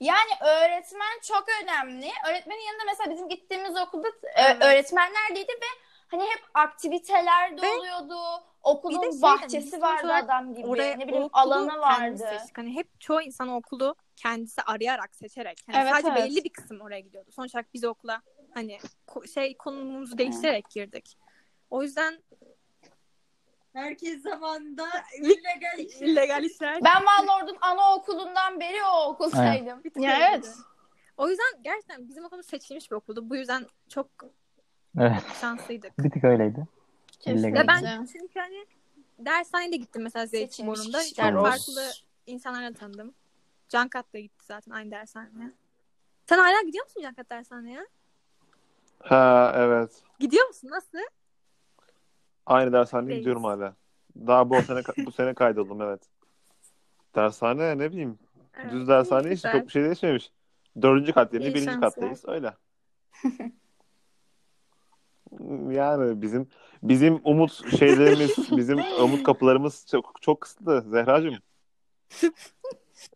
Yani 0.00 0.30
öğretmen 0.40 1.20
çok 1.22 1.44
önemli. 1.62 2.10
Öğretmenin 2.28 2.66
yanında 2.66 2.82
mesela 2.86 3.10
bizim 3.10 3.28
gittiğimiz 3.28 3.76
okulda 3.76 4.08
e, 4.08 4.12
Evet. 4.42 4.62
öğretmenler 4.64 5.28
değildi 5.34 5.52
ve 5.52 5.83
hani 6.08 6.22
hep 6.22 6.42
aktiviteler 6.54 7.56
de 7.58 7.62
Ve 7.62 7.72
oluyordu. 7.72 8.16
Okulun 8.62 9.02
bir 9.02 9.06
de 9.06 9.12
şey, 9.12 9.22
bahçesi 9.22 9.56
hani, 9.56 9.70
sonuç 9.70 9.82
vardı 10.04 10.12
adam 10.24 10.54
gibi. 10.54 10.66
Oraya 10.66 10.96
ne 10.96 11.08
bileyim 11.08 11.28
alanı 11.32 11.78
vardı. 11.78 12.18
seçtik. 12.30 12.58
Hani 12.58 12.74
hep 12.74 13.00
çoğu 13.00 13.22
insan 13.22 13.48
okulu 13.48 13.94
kendisi 14.16 14.62
arayarak 14.62 15.14
seçerek. 15.14 15.58
Hani 15.66 15.76
Evet, 15.76 15.92
sadece 15.92 16.08
evet. 16.08 16.24
belli 16.24 16.44
bir 16.44 16.52
kısım 16.52 16.80
oraya 16.80 17.00
gidiyordu. 17.00 17.32
Sonuç 17.32 17.54
olarak 17.54 17.74
biz 17.74 17.84
okula 17.84 18.22
hani 18.54 18.78
ko- 19.08 19.28
şey 19.34 19.56
konumumuzu 19.56 20.18
değiştirerek 20.18 20.70
girdik. 20.70 21.18
O 21.70 21.82
yüzden 21.82 22.22
Herkes 23.72 24.22
zamanında 24.22 24.86
illegal 25.18 25.78
işler. 25.78 26.06
illegal 26.06 26.44
işler. 26.44 26.80
Ben 26.84 27.02
Vallord'un 27.06 27.56
anaokulundan 27.60 28.60
beri 28.60 28.84
o 28.84 29.08
okuldaydım. 29.08 29.84
Bir 29.84 29.90
tık 29.90 30.02
Ya 30.02 30.28
evet. 30.30 30.54
O 31.16 31.28
yüzden 31.28 31.62
gerçekten 31.62 32.08
bizim 32.08 32.24
okulumuz 32.24 32.46
seçilmiş 32.46 32.90
bir 32.90 32.96
okuldu. 32.96 33.30
Bu 33.30 33.36
yüzden 33.36 33.66
çok 33.88 34.06
Evet. 34.98 35.22
şanslıydık. 35.40 35.98
Bir 35.98 36.10
tık 36.10 36.24
öyleydi. 36.24 36.66
Kesinlikle. 37.20 37.58
Ya 37.58 37.66
ben 37.68 38.06
çünkü 38.12 38.40
hani 38.40 38.66
dershaneye 39.18 39.72
de 39.72 39.76
gittim 39.76 40.02
mesela 40.02 40.26
Zeytinburnu'nda. 40.26 41.02
Çok 41.16 41.16
farklı 41.16 41.90
insanlarla 42.26 42.72
tanıdım. 42.72 43.14
Cankat 43.68 44.12
da 44.14 44.18
gitti 44.18 44.44
zaten 44.44 44.72
aynı 44.72 44.90
dershaneye. 44.90 45.52
Sen 46.26 46.38
hala 46.38 46.62
gidiyor 46.62 46.84
musun 46.84 47.02
Cankat 47.02 47.30
dershaneye? 47.30 47.86
Ha 48.98 49.52
evet. 49.56 50.02
Gidiyor 50.18 50.46
musun? 50.46 50.70
Nasıl? 50.70 50.98
Aynı 52.46 52.72
dershaneye 52.72 53.08
Değil. 53.08 53.18
gidiyorum 53.18 53.44
hala. 53.44 53.74
Daha 54.16 54.50
bu 54.50 54.62
sene 54.62 54.80
bu 55.06 55.12
sene 55.12 55.34
kaydoldum 55.34 55.82
evet. 55.82 56.00
Dershane 57.14 57.78
ne 57.78 57.92
bileyim. 57.92 58.18
Evet. 58.54 58.72
Düz 58.72 58.88
dershane 58.88 59.32
işte 59.32 59.52
çok 59.52 59.66
bir 59.66 59.70
şey 59.70 59.84
değişmemiş. 59.84 60.30
Dördüncü 60.82 61.12
kat 61.12 61.34
yerine 61.34 61.54
birinci 61.54 61.80
kattayız. 61.80 62.24
Öyle. 62.26 62.54
Yani 65.70 66.22
bizim 66.22 66.48
bizim 66.82 67.20
umut 67.24 67.76
şeylerimiz, 67.78 68.36
bizim 68.56 68.78
umut 69.00 69.22
kapılarımız 69.22 69.86
çok 69.90 70.22
çok 70.22 70.40
kısıtlı 70.40 70.80
Zehracığım. 70.82 71.34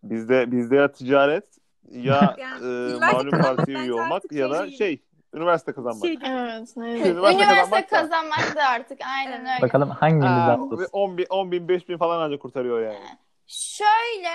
Bizde 0.03 0.53
bizde 0.53 0.77
ya 0.77 0.93
ticaret 0.93 1.45
ya 1.91 2.35
Yani 2.39 2.65
e, 2.93 2.99
malum 2.99 3.31
partiye 3.43 3.79
üye 3.79 3.93
olmak 3.93 4.23
ya 4.33 4.49
şey 4.49 4.51
da 4.51 4.63
değil. 4.65 4.79
şey 4.79 5.03
üniversite 5.35 5.73
kazanmak. 5.73 6.05
Şey, 6.07 6.19
Evet. 6.25 6.53
yazık. 6.53 6.77
Üniversite 6.77 7.45
Üniversite 7.45 7.47
kazanmak 7.47 7.91
da- 7.91 7.97
kazanmak 8.01 8.57
da 8.57 8.63
artık 8.69 8.99
aynen 9.19 9.41
Evet. 9.41 9.49
öyle. 9.55 9.63
Bakalım 9.63 9.91
hangimiz 9.91 10.59
oluruz. 10.61 10.89
10 10.93 11.19
bin, 11.19 11.27
10 11.31 11.53
bin 11.53 11.69
5 11.69 11.89
bin 11.89 11.99
falan 11.99 12.21
ancak 12.27 12.41
kurtarıyor 12.43 12.81
yani. 12.83 13.05
Şöyle 13.47 14.35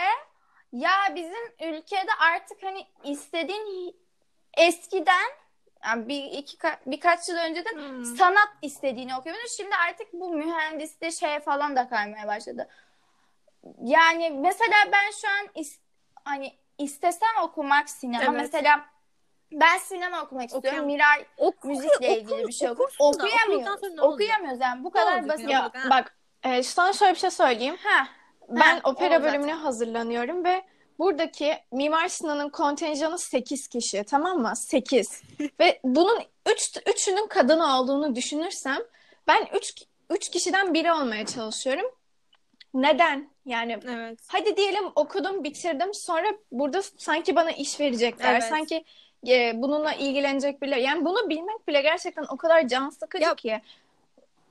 ya 0.72 0.92
bizim 1.16 1.70
ülkede 1.74 2.12
artık 2.34 2.58
hani 2.63 2.86
istediğin 3.04 3.96
eskiden 4.58 5.30
yani 5.86 6.08
bir 6.08 6.24
iki 6.24 6.58
ka- 6.58 6.78
birkaç 6.86 7.30
yıl 7.30 7.36
önceden 7.38 7.72
Hmm. 7.75 8.06
sanat 8.06 8.50
istediğini 8.62 9.16
okuyabilir. 9.16 9.48
Şimdi 9.58 9.75
artık 9.90 10.13
bu 10.13 10.34
mühendisliğe 10.34 11.12
şeye 11.12 11.40
falan 11.40 11.75
da 11.75 11.90
kaymaya 11.90 12.28
başladı. 12.28 12.70
Yani 13.84 14.30
mesela 14.30 14.75
ben 14.92 15.12
şu 15.22 15.28
an 15.28 15.62
is- 15.63 15.80
hani 16.24 16.54
istesem 16.78 17.30
okumak 17.44 17.90
sinema 17.90 18.24
Evet. 18.24 18.36
mesela 18.42 18.86
ben 19.52 19.78
sinema 19.78 20.22
okumak 20.24 20.44
istiyorum. 20.46 20.70
Okuyam- 20.70 20.86
Miray 20.86 21.25
Oku- 21.38 21.68
müzikle 21.68 22.18
ilgili 22.20 22.34
oku- 22.34 22.48
bir 22.48 22.54
şey 22.54 22.70
oku- 22.70 22.88
okuyamıyoruz. 23.00 24.00
Okuyamıyoruz 24.00 24.62
yani 24.62 24.84
bu 24.84 24.88
Ne 24.88 24.92
kadar 24.92 25.28
basit. 25.30 25.50
Ya 25.50 25.72
bak 25.90 26.16
e, 26.44 26.63
sana 26.63 26.94
şöyle 26.94 27.13
bir 27.13 27.20
şey 27.20 27.30
söyleyeyim. 27.32 27.78
Ha. 27.84 28.08
Ben 28.50 28.74
Ha, 28.75 28.80
opera 28.84 29.24
bölümüne 29.24 29.54
hazırlanıyorum 29.54 30.44
ve 30.44 30.63
buradaki 31.00 31.58
Mimar 31.72 32.08
Sinan'ın 32.08 32.50
kontenjanı 32.50 33.20
8 33.20 33.68
kişi 33.68 34.04
tamam 34.04 34.40
mı? 34.42 34.54
8. 34.56 35.22
ve 35.60 35.80
bunun 35.84 36.20
3 36.54 36.78
üçünün 36.94 37.28
kadın 37.28 37.60
olduğunu 37.60 38.16
düşünürsem 38.16 38.78
ben 39.28 39.48
3 39.56 39.74
3 40.10 40.30
kişiden 40.30 40.74
biri 40.74 40.92
olmaya 40.92 41.26
çalışıyorum. 41.26 41.86
Neden? 42.74 43.30
Yani 43.46 43.80
Evet. 43.90 44.20
hadi 44.28 44.58
diyelim 44.58 44.84
okudum, 44.96 45.44
bitirdim. 45.44 45.94
Sonra 45.94 46.28
burada 46.52 46.82
sanki 46.82 47.36
bana 47.36 47.52
iş 47.52 47.80
verecekler. 47.80 48.32
Evet. 48.34 48.44
Sanki 48.44 48.86
e, 49.28 49.52
bununla 49.56 49.94
ilgilenecek 49.94 50.62
bile. 50.62 50.82
Yani 50.82 51.06
bunu 51.06 51.30
bilmek 51.30 51.68
bile 51.68 51.82
gerçekten 51.82 52.26
o 52.30 52.38
kadar 52.38 52.68
can 52.68 52.90
sıkıcı 52.90 53.24
Ya- 53.24 53.36
ki. 53.36 53.62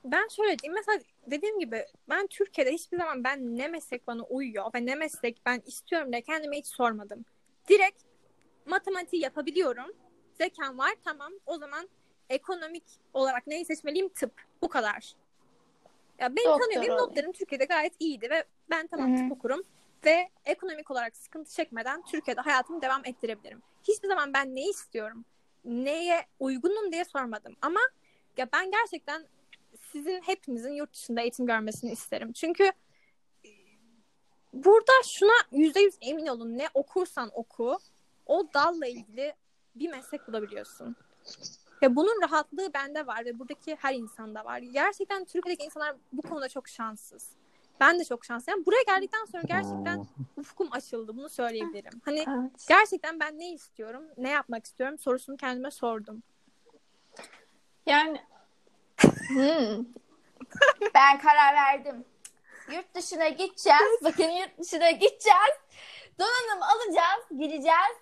Ben 0.03 0.27
şöyle 0.27 0.59
diyeyim. 0.59 0.75
Mesela 0.75 0.99
dediğim 1.27 1.59
gibi 1.59 1.85
ben 2.09 2.27
Türkiye'de 2.27 2.71
hiçbir 2.71 2.97
zaman 2.97 3.23
ben 3.23 3.57
ne 3.57 3.67
meslek 3.67 4.07
bana 4.07 4.23
uyuyor 4.23 4.65
ve 4.75 4.85
ne 4.85 4.95
meslek 4.95 5.41
ben 5.45 5.61
istiyorum 5.65 6.11
diye 6.11 6.21
kendime 6.21 6.57
hiç 6.57 6.67
sormadım. 6.67 7.25
Direkt 7.69 8.01
matematiği 8.65 9.21
yapabiliyorum. 9.23 9.91
Zekam 10.33 10.77
var 10.77 10.95
tamam. 11.03 11.33
O 11.45 11.57
zaman 11.57 11.89
ekonomik 12.29 12.83
olarak 13.13 13.47
neyi 13.47 13.65
seçmeliyim? 13.65 14.09
Tıp. 14.09 14.31
Bu 14.61 14.69
kadar. 14.69 15.13
Ya 16.19 16.35
beni 16.35 16.45
Doktor. 16.45 16.69
Benim 16.69 16.81
olayım. 16.81 16.97
notlarım 16.97 17.31
Türkiye'de 17.31 17.65
gayet 17.65 17.93
iyiydi 17.99 18.29
ve 18.29 18.43
ben 18.69 18.87
tamam 18.87 19.09
Hı 19.09 19.13
hı. 19.13 19.17
tıp 19.17 19.31
okurum 19.31 19.63
ve 20.05 20.29
ekonomik 20.45 20.91
olarak 20.91 21.15
sıkıntı 21.15 21.53
çekmeden 21.53 22.01
Türkiye'de 22.01 22.41
hayatımı 22.41 22.81
devam 22.81 23.01
ettirebilirim. 23.05 23.61
Hiçbir 23.87 24.07
zaman 24.07 24.33
ben 24.33 24.55
ne 24.55 24.69
istiyorum, 24.69 25.25
neye 25.65 26.25
uygunum 26.39 26.91
diye 26.91 27.05
sormadım. 27.05 27.55
Ama 27.61 27.79
ya 28.37 28.47
ben 28.53 28.71
gerçekten 28.71 29.27
sizin 29.93 30.21
hepinizin 30.21 30.73
yurt 30.73 30.93
dışında 30.93 31.21
eğitim 31.21 31.45
görmesini 31.45 31.91
isterim. 31.91 32.33
Çünkü 32.33 32.63
e, 33.45 33.49
burada 34.53 34.91
şuna 35.05 35.33
yüzde 35.51 35.79
yüz 35.79 35.97
emin 36.01 36.27
olun. 36.27 36.57
Ne 36.57 36.69
okursan 36.73 37.29
oku, 37.33 37.77
o 38.25 38.47
dalla 38.53 38.87
ilgili 38.87 39.33
bir 39.75 39.89
meslek 39.89 40.27
bulabiliyorsun. 40.27 40.95
Ve 41.81 41.95
bunun 41.95 42.21
rahatlığı 42.21 42.73
bende 42.73 43.07
var 43.07 43.25
ve 43.25 43.39
buradaki 43.39 43.75
her 43.75 43.95
insanda 43.95 44.45
var. 44.45 44.59
Gerçekten 44.59 45.25
Türkiye'deki 45.25 45.65
insanlar 45.65 45.95
bu 46.11 46.21
konuda 46.21 46.49
çok 46.49 46.67
şanssız. 46.67 47.29
Ben 47.79 47.99
de 47.99 48.05
çok 48.05 48.25
şanslıyım. 48.25 48.65
Buraya 48.65 48.83
geldikten 48.87 49.25
sonra 49.25 49.43
gerçekten 49.47 50.05
ufkum 50.37 50.67
açıldı. 50.71 51.17
Bunu 51.17 51.29
söyleyebilirim. 51.29 52.01
Hani 52.05 52.25
Evet. 52.27 52.65
gerçekten 52.69 53.19
ben 53.19 53.39
ne 53.39 53.53
istiyorum, 53.53 54.03
ne 54.17 54.29
yapmak 54.29 54.65
istiyorum 54.65 54.97
sorusunu 54.97 55.37
kendime 55.37 55.71
sordum. 55.71 56.23
Yani 57.85 58.21
Hmm. 59.33 59.85
Ben 60.95 61.19
karar 61.19 61.53
verdim. 61.53 62.05
Yurt 62.71 62.95
dışına 62.95 63.27
gideceğiz. 63.27 64.03
Bakın 64.03 64.23
yurt 64.29 64.59
dışına 64.59 64.91
gideceğiz. 64.91 65.55
Donanım 66.19 66.63
alacağız. 66.63 67.29
Gideceğiz. 67.31 67.97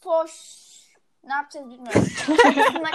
Foş. 0.00 0.30
Ne 1.24 1.34
yapacağız 1.34 1.70
bilmiyorum. 1.70 2.06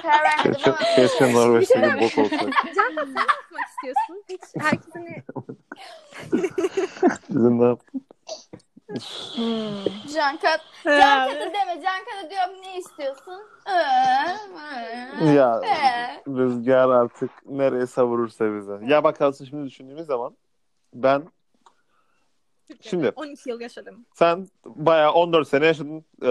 Karar 0.01 0.23
vermedim 0.23 0.61
ama. 0.65 0.77
keşke 0.95 1.33
Norveç'te 1.33 1.81
bir 1.81 1.93
bok 2.01 2.17
olsak. 2.17 2.39
Can 2.75 2.95
sen 2.95 3.15
ne 3.15 3.19
yapmak 3.19 3.67
istiyorsun? 3.69 4.23
Hiç 4.29 4.41
herkes 4.59 4.93
hani 4.93 5.23
Bizim 7.29 7.61
de 7.61 7.75
Hmm. 8.93 10.13
Cankat. 10.13 10.61
Cankat'ı 10.85 11.53
deme. 11.53 11.81
Cankat'ı 11.81 12.29
diyorum 12.29 12.61
ne 12.61 12.77
istiyorsun? 12.77 13.41
Ee, 13.67 15.25
ya 15.25 15.61
ee. 15.65 16.21
rüzgar 16.27 16.89
artık 16.89 17.31
nereye 17.45 17.87
savurursa 17.87 18.55
bize. 18.55 18.79
Ya 18.85 19.03
bak 19.03 19.21
aslında 19.21 19.49
şimdi 19.49 19.67
düşündüğümüz 19.67 20.05
zaman 20.05 20.37
ben 20.93 21.23
Türkiye'de 22.67 22.89
Şimdi- 22.89 23.11
12 23.15 23.49
yıl 23.49 23.61
yaşadım. 23.61 24.05
sen 24.13 24.47
bayağı 24.65 25.11
14 25.11 25.47
sene 25.47 25.65
yaşadın. 25.65 26.05
Ee, 26.23 26.27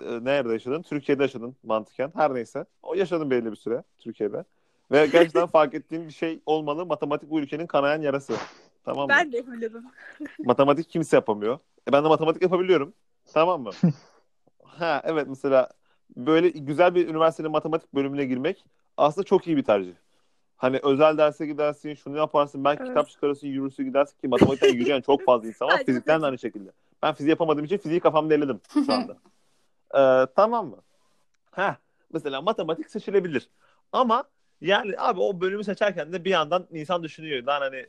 e, 0.00 0.24
nerede 0.24 0.52
yaşadın? 0.52 0.82
Türkiye'de 0.82 1.22
yaşadın 1.22 1.56
mantıken. 1.62 2.12
Her 2.16 2.34
neyse. 2.34 2.64
O 2.82 2.94
yaşadın 2.94 3.30
belli 3.30 3.50
bir 3.50 3.56
süre 3.56 3.82
Türkiye'de. 3.98 4.44
Ve 4.90 5.06
gerçekten 5.06 5.46
fark 5.56 5.74
ettiğim 5.74 6.08
bir 6.08 6.12
şey 6.12 6.40
olmalı. 6.46 6.86
Matematik 6.86 7.30
bu 7.30 7.40
ülkenin 7.40 7.66
kanayan 7.66 8.02
yarası. 8.02 8.34
Tamam 8.84 9.04
mı? 9.04 9.08
Ben 9.08 9.32
de 9.32 9.36
yapabilirim. 9.36 9.82
Matematik 10.44 10.90
kimse 10.90 11.16
yapamıyor. 11.16 11.58
E 11.88 11.92
ben 11.92 12.04
de 12.04 12.08
matematik 12.08 12.42
yapabiliyorum. 12.42 12.94
Tamam 13.32 13.62
mı? 13.62 13.70
ha 14.64 15.02
evet 15.04 15.26
mesela 15.28 15.68
böyle 16.16 16.48
güzel 16.48 16.94
bir 16.94 17.08
üniversitenin 17.08 17.50
matematik 17.50 17.94
bölümüne 17.94 18.24
girmek 18.24 18.64
aslında 18.96 19.24
çok 19.24 19.46
iyi 19.46 19.56
bir 19.56 19.64
tercih. 19.64 19.92
Hani 20.56 20.80
özel 20.82 21.18
derse 21.18 21.46
gidersin, 21.46 21.94
şunu 21.94 22.16
yaparsın, 22.16 22.64
ben 22.64 22.76
Evet. 22.76 22.88
kitap 22.88 23.08
çıkarırsın, 23.08 23.46
yürürsün 23.46 23.84
gidersin 23.84 24.20
ki 24.20 24.28
matematikten 24.28 24.68
yürüyen 24.74 25.00
çok 25.00 25.24
fazla 25.24 25.48
insan 25.48 25.68
var. 25.68 25.82
Fizikten 25.86 26.22
de 26.22 26.26
aynı 26.26 26.38
şekilde. 26.38 26.70
Ben 27.02 27.14
fiziği 27.14 27.30
yapamadığım 27.30 27.64
için 27.64 27.76
fiziği 27.78 28.00
kafamda 28.00 28.34
eledim 28.34 28.60
şu 28.86 28.92
anda. 28.92 29.16
Ee, 29.94 30.26
tamam 30.36 30.66
mı? 30.66 30.76
Ha 31.50 31.76
mesela 32.12 32.42
matematik 32.42 32.90
seçilebilir. 32.90 33.48
Ama 33.92 34.24
yani 34.60 34.94
abi 34.98 35.20
o 35.20 35.40
bölümü 35.40 35.64
seçerken 35.64 36.12
de 36.12 36.24
bir 36.24 36.30
yandan 36.30 36.66
insan 36.72 37.02
düşünüyor. 37.02 37.42
Lan 37.42 37.60
hani 37.60 37.86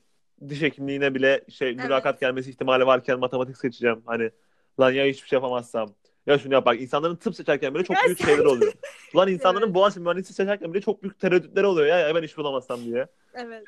diş 0.50 0.62
hekimliğine 0.62 1.16
bile 1.16 1.46
şey 1.50 1.76
mülakat 1.76 2.20
gelmesi 2.20 2.50
ihtimali 2.50 2.86
varken 2.86 3.20
matematik 3.20 3.58
seçeceğim. 3.58 4.04
Hani 4.06 4.32
lan 4.80 4.92
ya 4.92 5.06
hiçbir 5.06 5.28
şey 5.28 5.38
yapamazsam. 5.38 5.90
Ya 6.26 6.38
şunu 6.40 6.54
yap 6.54 6.66
bak 6.66 6.82
insanların 6.82 7.16
tıp 7.16 7.36
seçerken 7.36 7.74
bile 7.74 7.84
çok 7.84 7.98
büyük 8.06 8.26
şeyler 8.26 8.46
oluyor. 8.46 8.74
Lan 9.16 9.28
insanların 9.28 9.66
Evet. 9.66 9.76
Boğaziçi 9.76 10.00
mühendisliği 10.00 10.36
seçerken 10.36 10.74
bile 10.74 10.82
çok 10.82 11.04
büyük 11.04 11.20
tereddütleri 11.20 11.66
oluyor 11.66 11.88
ya, 11.88 12.00
ya 12.00 12.16
ben 12.16 12.24
iş 12.24 12.38
bulamazsam 12.38 12.84
diye. 12.86 13.08
Evet. 13.34 13.64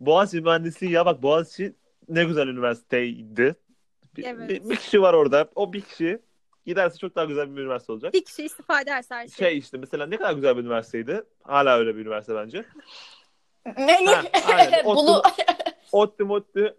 Boğaziçi 0.00 0.44
mühendisliği 0.44 0.92
ya 0.92 1.06
bak 1.06 1.22
Boğaziçi 1.22 1.74
ne 2.08 2.24
güzel 2.24 2.46
üniversiteydi. 2.48 3.54
Bir, 4.16 4.24
Evet. 4.24 4.48
bir, 4.48 4.70
bir 4.70 4.76
kişi 4.76 5.02
var 5.02 5.14
orada. 5.14 5.50
O 5.54 5.72
bir 5.72 5.80
kişi 5.80 6.18
giderse 6.66 6.98
çok 6.98 7.16
daha 7.16 7.24
güzel 7.24 7.56
bir 7.56 7.60
üniversite 7.60 7.92
olacak. 7.92 8.14
Bir 8.14 8.24
kişi 8.24 8.44
istifa 8.44 8.80
ederse 8.80 9.14
her 9.14 9.28
şey. 9.28 9.48
Şey 9.48 9.58
işte 9.58 9.78
mesela 9.78 10.06
ne 10.06 10.16
kadar 10.16 10.32
güzel 10.32 10.56
bir 10.56 10.62
üniversiteydi. 10.62 11.22
Hala 11.42 11.78
öyle 11.78 11.96
bir 11.96 12.00
üniversite 12.00 12.34
bence. 12.34 12.64
Melih. 13.78 14.06
Ha, 14.06 14.22
aynen. 14.56 14.84
Bulu. 14.84 15.22
ODTÜ 15.92 16.24
MODTÜ 16.24 16.76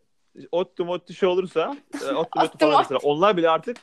ODTÜ 0.52 0.84
MODTÜ 0.84 1.14
şey 1.14 1.30
olursa 1.30 1.78
e, 2.10 2.12
MODTÜ 2.14 2.40
ODTÜ 2.40 2.58
falan 2.58 2.82
mesela 2.82 3.00
onlar 3.04 3.38
bile 3.38 3.50
artık 3.50 3.78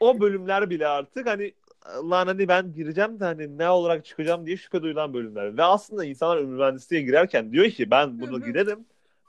o 0.00 0.20
bölümler 0.20 0.70
bile 0.70 0.86
artık 0.86 1.26
hani 1.26 1.52
lan 1.86 2.26
hani 2.26 2.48
ben 2.48 2.72
gireceğim 2.72 3.20
de 3.20 3.24
hani 3.24 3.58
ne 3.58 3.70
olarak 3.70 4.04
çıkacağım 4.04 4.46
diye 4.46 4.56
şüphe 4.56 4.82
duyulan 4.82 5.14
bölümler. 5.14 5.56
Ve 5.56 5.62
aslında 5.62 6.04
insanlar 6.04 6.42
mühendisliğe 6.42 7.02
girerken 7.02 7.52
diyor 7.52 7.70
ki 7.70 7.90
ben 7.90 8.20
bunu 8.20 8.44
girerim, 8.44 8.86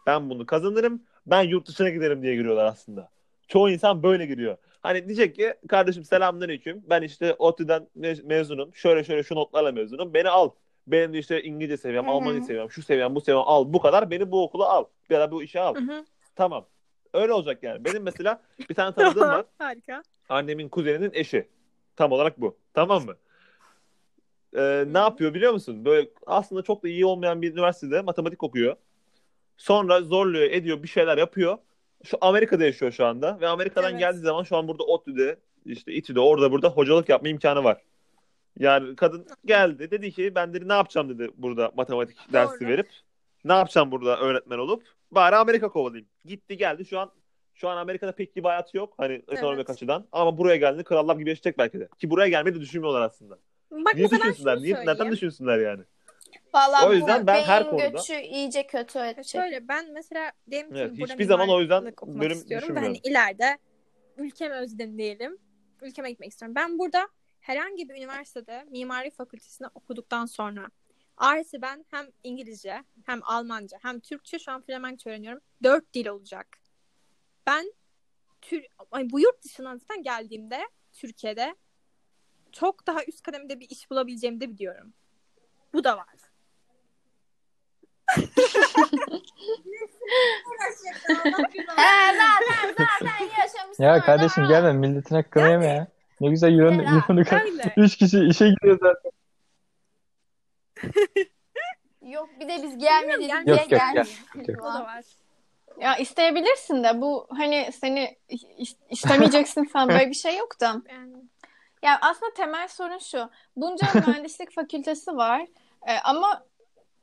ben 0.07 0.29
bunu 0.29 0.45
kazanırım, 0.45 1.01
ben 1.25 1.41
yurt 1.41 1.67
dışına 1.67 1.89
giderim 1.89 2.23
diye 2.23 2.35
giriyorlar 2.35 2.65
aslında. 2.65 3.09
Çoğu 3.47 3.69
insan 3.69 4.03
böyle 4.03 4.25
giriyor. 4.25 4.57
Hani 4.81 5.05
diyecek 5.05 5.35
ki 5.35 5.53
kardeşim 5.67 6.03
selamünaleyküm 6.03 6.83
ben 6.89 7.01
işte 7.01 7.33
ODTÜ'den 7.33 7.87
me- 7.99 8.23
mezunum, 8.23 8.75
şöyle 8.75 9.03
şöyle 9.03 9.23
şu 9.23 9.35
notlarla 9.35 9.71
mezunum, 9.71 10.13
beni 10.13 10.29
al. 10.29 10.49
Benim 10.87 11.13
de 11.13 11.19
işte 11.19 11.43
İngilizce 11.43 11.77
seviyem. 11.77 12.09
Almanca 12.09 12.41
seviyem, 12.41 12.71
şu 12.71 12.83
seviyem, 12.83 13.15
bu 13.15 13.21
seviyem 13.21 13.43
al. 13.45 13.73
Bu 13.73 13.81
kadar 13.81 14.11
beni 14.11 14.31
bu 14.31 14.43
okula 14.43 14.69
al. 14.69 14.85
Ya 15.09 15.19
da 15.19 15.31
bu 15.31 15.43
işe 15.43 15.59
al. 15.59 15.75
Hı 15.75 15.79
hı. 15.79 16.05
Tamam. 16.35 16.65
Öyle 17.13 17.33
olacak 17.33 17.63
yani. 17.63 17.85
Benim 17.85 18.03
mesela 18.03 18.41
bir 18.69 18.75
tane 18.75 18.95
tanıdığım 18.95 19.29
var. 19.29 19.45
Harika. 19.57 20.03
Annemin 20.29 20.69
kuzeninin 20.69 21.11
eşi. 21.13 21.47
Tam 21.95 22.11
olarak 22.11 22.41
bu. 22.41 22.57
Tamam 22.73 23.05
mı? 23.05 23.15
Ee, 24.55 24.85
ne 24.87 24.97
yapıyor 24.97 25.33
biliyor 25.33 25.53
musun? 25.53 25.85
Böyle 25.85 26.09
aslında 26.25 26.61
çok 26.61 26.83
da 26.83 26.87
iyi 26.87 27.05
olmayan 27.05 27.41
bir 27.41 27.51
üniversitede 27.51 28.01
matematik 28.01 28.43
okuyor. 28.43 28.75
Sonra 29.57 30.01
zorluyor, 30.01 30.51
ediyor, 30.51 30.83
bir 30.83 30.87
şeyler 30.87 31.17
yapıyor. 31.17 31.57
Şu 32.03 32.17
Amerika'da 32.21 32.65
yaşıyor 32.65 32.91
şu 32.91 33.05
anda 33.05 33.37
ve 33.41 33.47
Amerika'dan 33.47 33.91
Evet. 33.91 33.99
geldiği 33.99 34.19
zaman 34.19 34.43
şu 34.43 34.57
an 34.57 34.67
burada 34.67 34.83
ODTÜ'de, 34.83 35.37
işte 35.65 35.93
İTÜ'de, 35.93 36.19
orada 36.19 36.51
burada 36.51 36.69
hocalık 36.69 37.09
yapma 37.09 37.29
imkanı 37.29 37.63
var. 37.63 37.81
Yani 38.59 38.95
kadın 38.95 39.27
geldi 39.45 39.91
dedi 39.91 40.11
ki 40.11 40.35
ben 40.35 40.53
dedi 40.53 40.67
ne 40.67 40.73
yapacağım 40.73 41.09
dedi 41.09 41.31
burada 41.37 41.71
matematik 41.77 42.17
dersi 42.33 42.67
verip. 42.67 42.89
Ne 43.43 43.53
yapacağım 43.53 43.91
burada 43.91 44.19
öğretmen 44.19 44.57
olup? 44.57 44.83
Bari 45.11 45.35
Amerika 45.35 45.69
kovalayayım. 45.69 46.07
Gitti 46.25 46.57
geldi 46.57 46.85
şu 46.85 46.99
an 46.99 47.11
şu 47.53 47.69
an 47.69 47.77
Amerika'da 47.77 48.11
pek 48.11 48.35
bir 48.35 48.43
hayatı 48.43 48.77
yok 48.77 48.93
hani 48.97 49.13
ekonomik 49.13 49.57
Evet. 49.59 49.69
açıdan. 49.69 50.07
Ama 50.11 50.37
buraya 50.37 50.55
geldi 50.55 50.83
krallar 50.83 51.15
gibi 51.15 51.29
yaşayacak 51.29 51.57
belki 51.57 51.79
de. 51.79 51.87
Ki 51.99 52.09
buraya 52.09 52.29
gelmeyi 52.29 52.55
de 52.55 52.59
düşünmüyorlar 52.61 53.01
aslında. 53.01 53.37
Bak 53.71 53.95
Niye 53.95 54.09
düşünsünler? 54.09 54.57
Niye, 54.57 54.73
neden 54.75 54.85
söyleyeyim. 54.85 55.11
düşünsünler 55.11 55.59
yani? 55.59 55.83
Vallahi 56.53 56.87
O 56.87 56.93
yüzden 56.93 57.23
bu 57.23 57.27
ben 57.27 57.35
beyin 57.35 57.45
her 57.45 57.69
konuda- 57.69 57.87
göçü 57.87 58.13
iyice 58.21 58.67
kötü 58.67 58.99
edecek. 58.99 59.25
Şöyle 59.41 59.67
ben 59.67 59.91
mesela 59.93 60.31
diyelim 60.49 60.73
ki 60.73 60.79
Evet, 60.79 60.91
hiçbir 60.97 61.23
zaman 61.23 61.49
o 61.49 61.59
yüzden 61.61 61.83
bölüm 62.07 62.31
istiyorum 62.37 62.75
ve 62.75 62.79
hani 62.79 62.97
ileride 63.03 63.57
ülkemi 64.17 64.55
özledim 64.55 64.97
diyelim. 64.97 65.37
Ülkeme 65.81 66.11
gitmek 66.11 66.29
istiyorum. 66.29 66.55
Ben 66.55 66.79
burada 66.79 67.07
herhangi 67.43 67.89
bir 67.89 67.95
üniversitede 67.95 68.65
mimari 68.71 69.11
fakültesini 69.11 69.67
okuduktan 69.75 70.25
sonra 70.25 70.67
artı 71.17 71.61
ben 71.61 71.85
hem 71.91 72.07
İngilizce 72.23 72.83
hem 73.05 73.19
Almanca 73.23 73.77
hem 73.81 73.99
Türkçe 73.99 74.39
şu 74.39 74.51
an 74.51 74.61
Flemenkçe 74.61 75.09
öğreniyorum. 75.09 75.41
Dört 75.63 75.93
dil 75.93 76.07
olacak. 76.07 76.47
Ben 77.47 77.73
tür, 78.41 78.65
ay, 78.91 79.09
bu 79.09 79.19
yurt 79.19 79.43
dışından 79.43 79.77
zaten 79.77 80.03
geldiğimde 80.03 80.61
Türkiye'de 80.93 81.55
çok 82.51 82.87
daha 82.87 83.03
üst 83.03 83.21
kademede 83.21 83.59
bir 83.59 83.69
iş 83.69 83.89
bulabileceğimi 83.89 84.41
de 84.41 84.49
biliyorum. 84.49 84.93
Bu 85.73 85.83
da 85.83 85.97
var. 85.97 86.07
Yaşamışsın. 93.37 93.83
Ya 93.83 94.01
kardeşim 94.01 94.47
gelme 94.47 94.73
milletin 94.73 95.15
hakkını 95.15 95.49
yeme 95.49 95.65
ya. 95.65 95.92
Ne 96.23 96.29
güzel 96.29 96.51
yürüdü. 96.51 96.85
Öyle. 97.09 97.73
Üç 97.77 97.97
kişi 97.97 98.25
işe 98.25 98.49
gidiyor 98.49 98.79
zaten. 98.81 99.11
Yok 102.11 102.29
bir 102.39 102.47
de 102.47 102.63
biz 102.63 102.77
gelmedik 102.77 103.19
diye 103.19 103.37
Yok, 103.37 103.47
yok, 103.47 103.69
gelmiyor. 103.69 104.23
yok, 104.35 104.49
yok. 104.49 104.61
O 104.61 104.65
da 104.65 104.83
var. 104.83 105.05
Ya 105.79 105.95
isteyebilirsin 105.97 106.83
de 106.83 107.01
bu 107.01 107.27
hani 107.29 107.69
seni 107.81 108.17
is- 108.29 108.75
istemeyeceksin 108.89 109.65
falan 109.65 109.89
böyle 109.89 110.09
bir 110.09 110.15
şey 110.15 110.37
yok 110.37 110.59
da. 110.61 110.81
Yani 110.89 111.13
Ya 111.81 111.99
aslında 112.01 112.33
temel 112.33 112.67
sorun 112.67 112.97
şu. 112.97 113.29
Bunca 113.55 113.87
mühendislik 113.93 114.51
fakültesi 114.51 115.17
var 115.17 115.41
e, 115.87 115.97
ama 116.03 116.43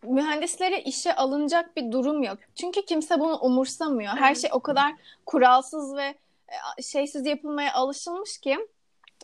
mühendislere 0.02 0.80
işe 0.82 1.16
alınacak 1.16 1.76
bir 1.76 1.92
durum 1.92 2.22
yok. 2.22 2.38
Çünkü 2.54 2.84
kimse 2.84 3.20
bunu 3.20 3.38
umursamıyor. 3.38 4.12
Her 4.12 4.34
şey 4.34 4.50
o 4.52 4.60
kadar 4.60 4.92
kuralsız 5.26 5.96
ve 5.96 6.14
e, 6.78 6.82
şeysiz 6.82 7.26
yapılmaya 7.26 7.72
alışılmış 7.74 8.38
ki. 8.38 8.58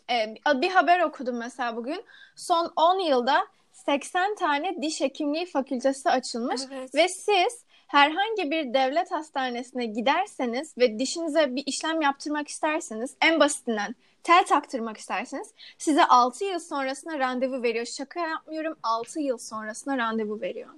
E, 0.09 0.35
bir 0.61 0.69
haber 0.69 0.99
okudum 0.99 1.37
mesela 1.37 1.75
bugün. 1.75 2.03
Son 2.35 2.71
10 2.75 2.99
yılda 2.99 3.47
80 3.73 4.35
tane 4.35 4.81
diş 4.81 5.01
hekimliği 5.01 5.45
fakültesi 5.45 6.09
açılmış. 6.09 6.61
Evet. 6.71 6.95
Ve 6.95 7.07
siz 7.07 7.61
herhangi 7.87 8.51
bir 8.51 8.73
devlet 8.73 9.11
hastanesine 9.11 9.85
giderseniz 9.85 10.77
ve 10.77 10.99
dişinize 10.99 11.55
bir 11.55 11.63
işlem 11.65 12.01
yaptırmak 12.01 12.47
isterseniz 12.47 13.15
en 13.21 13.39
basitinden 13.39 13.95
tel 14.23 14.45
taktırmak 14.45 14.97
isterseniz 14.97 15.51
size 15.77 16.05
6 16.05 16.45
yıl 16.45 16.59
sonrasına 16.59 17.19
randevu 17.19 17.63
veriyor. 17.63 17.85
Şaka 17.85 18.19
yapmıyorum 18.19 18.77
6 18.83 19.19
yıl 19.19 19.37
sonrasına 19.37 19.97
randevu 19.97 20.41
veriyor. 20.41 20.69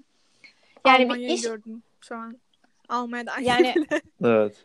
Yani 0.86 1.00
bir 1.00 1.04
Almanya'yı 1.04 1.34
iş 1.34 1.42
gördüm 1.42 1.84
şu 2.02 2.16
an. 2.16 2.38
Almanya'da 2.90 3.32
yani 3.42 3.74
Evet. 4.24 4.56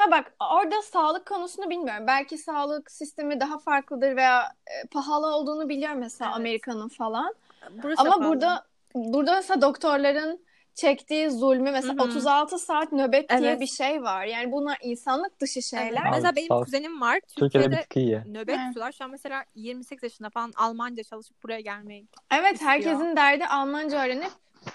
Ha 0.00 0.10
bak 0.10 0.32
orada 0.40 0.82
sağlık 0.82 1.26
konusunu 1.26 1.70
bilmiyorum. 1.70 2.04
Belki 2.06 2.38
sağlık 2.38 2.90
sistemi 2.90 3.40
daha 3.40 3.58
farklıdır 3.58 4.16
veya 4.16 4.42
e, 4.66 4.86
pahalı 4.88 5.26
olduğunu 5.36 5.68
biliyorum 5.68 5.98
mesela 5.98 6.28
Evet. 6.30 6.36
Amerika'nın 6.40 6.88
falan. 6.88 7.34
Burası 7.82 8.00
Ama 8.02 8.10
pahalı. 8.10 8.28
burada 8.28 8.64
burada 8.94 9.34
mesela 9.34 9.62
doktorların 9.62 10.48
çektiği 10.74 11.30
zulmü 11.30 11.70
mesela 11.70 11.94
Hı 11.94 11.98
hı. 12.02 12.02
36 12.08 12.58
saat 12.58 12.92
nöbet 12.92 13.28
diye 13.30 13.40
Evet. 13.50 13.60
bir 13.60 13.66
şey 13.66 14.02
var. 14.02 14.24
Yani 14.24 14.52
bunlar 14.52 14.78
insanlık 14.82 15.40
dışı 15.40 15.62
şeyler. 15.62 16.02
Evet. 16.02 16.10
Mesela 16.12 16.36
benim 16.36 16.48
kuzenim 16.64 17.00
var. 17.00 17.20
Türkiye'de 17.38 17.80
Türkiye'de 17.82 18.22
nöbet 18.26 18.56
tutuyorlar. 18.56 18.92
Şu 18.92 19.04
an 19.04 19.10
mesela 19.10 19.44
28 19.54 20.02
yaşında 20.02 20.30
falan 20.30 20.52
Almanca 20.56 21.02
çalışıp 21.02 21.42
buraya 21.42 21.60
gelmeyi. 21.60 22.06
Evet, 22.30 22.52
istiyor. 22.52 22.70
herkesin 22.70 23.16
derdi 23.16 23.46
Almanca 23.46 24.04
öğrenip 24.04 24.30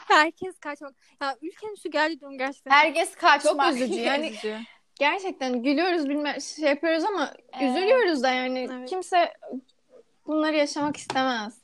Herkes 0.08 0.60
kaçmak. 0.60 0.94
Ya 1.22 1.36
ülkenin 1.42 1.76
şu 1.76 1.92
geldiği 1.92 2.22
durum 2.22 2.38
gerçekten 2.38 2.72
Herkes 2.72 3.16
kaçmak. 3.16 3.66
çok 3.70 3.74
üzücü. 3.82 4.00
Yani 4.00 4.30
üzücü. 4.30 4.58
Gerçekten 4.96 5.64
gülüyoruz 5.64 6.10
bilme 6.10 6.40
şey 6.40 6.70
yapıyoruz 6.70 7.04
ama 7.04 7.34
Evet. 7.62 7.78
üzülüyoruz 7.78 8.24
da 8.24 8.30
yani 8.30 8.68
Evet. 8.72 8.90
kimse 8.90 9.34
bunları 10.28 10.56
yaşamak 10.56 10.98
istemez. 10.98 11.63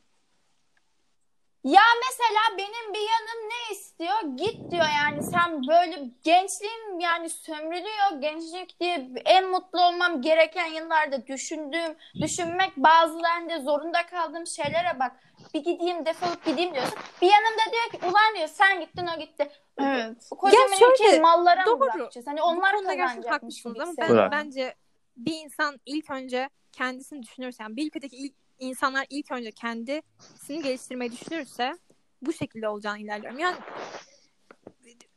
Ya 1.63 1.81
mesela 2.09 2.57
benim 2.57 2.93
bir 2.93 2.99
yanım 2.99 3.49
ne 3.49 3.75
istiyor? 3.75 4.37
Git 4.37 4.71
diyor 4.71 4.85
yani 5.03 5.23
sen 5.23 5.67
böyle 5.67 6.09
gençliğim 6.23 6.99
yani 6.99 7.29
sömürülüyor. 7.29 8.21
Gençlik 8.21 8.79
diye 8.79 9.09
en 9.25 9.49
mutlu 9.49 9.81
olmam 9.81 10.21
gereken 10.21 10.65
yıllarda 10.65 11.27
düşündüğüm, 11.27 11.95
düşünmek 12.21 12.77
bazılarında 12.77 13.59
zorunda 13.59 14.05
kaldığım 14.05 14.47
şeylere 14.47 14.99
bak. 14.99 15.11
Bir 15.53 15.63
gideyim 15.63 16.05
defolup 16.05 16.45
gideyim 16.45 16.73
diyorsun. 16.73 16.97
Bir 17.21 17.27
yanımda 17.27 17.71
diyor 17.71 18.01
ki 18.01 18.07
ulan 18.07 18.35
diyor 18.35 18.47
sen 18.47 18.79
gittin 18.79 19.07
o 19.15 19.19
gitti. 19.19 19.51
Evet. 19.79 20.29
Kocaman 20.29 20.71
Ya 20.71 20.95
şöyle, 20.97 21.19
mallara 21.19 21.61
mı 21.61 21.67
doğru. 21.67 21.79
bırakacağız? 21.79 22.27
Hani 22.27 22.41
onlar 22.41 22.71
kazanacakmış 22.71 23.65
ama 23.65 23.93
ben, 23.97 24.31
bence 24.31 24.75
bir 25.17 25.33
insan 25.33 25.79
ilk 25.85 26.09
önce 26.11 26.49
kendisini 26.71 27.23
düşünürse 27.23 27.63
yani 27.63 27.75
bir 27.75 27.87
ülkedeki 27.87 28.15
ilk 28.15 28.33
insanlar 28.59 29.05
ilk 29.09 29.31
önce 29.31 29.51
kendisini 29.51 30.63
geliştirmeyi 30.63 31.11
düşünürse 31.11 31.77
bu 32.21 32.33
şekilde 32.33 32.67
olacağını 32.67 32.99
ilerliyorum. 32.99 33.39
Yani 33.39 33.57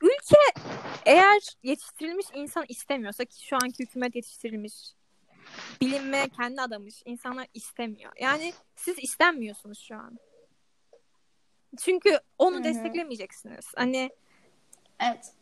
ülke 0.03 0.61
eğer 1.07 1.43
yetiştirilmiş 1.63 2.27
insan 2.35 2.65
istemiyorsa 2.69 3.25
ki 3.25 3.47
şu 3.47 3.57
anki 3.63 3.85
hükümet 3.85 4.17
yetiştirilmiş 4.17 4.75
bilinmeye 5.81 6.29
kendi 6.29 6.61
adamış 6.63 7.03
insanlar 7.05 7.47
istemiyor. 7.55 8.13
Yani 8.21 8.53
siz 8.77 8.99
istenmiyorsunuz 8.99 9.79
şu 9.79 9.95
an. 9.97 10.19
Çünkü 11.79 12.19
onu 12.39 12.55
Hı 12.57 12.61
hı. 12.61 12.65
desteklemeyeceksiniz. 12.65 13.67
Hani 13.77 14.11
Evet. 15.01 15.33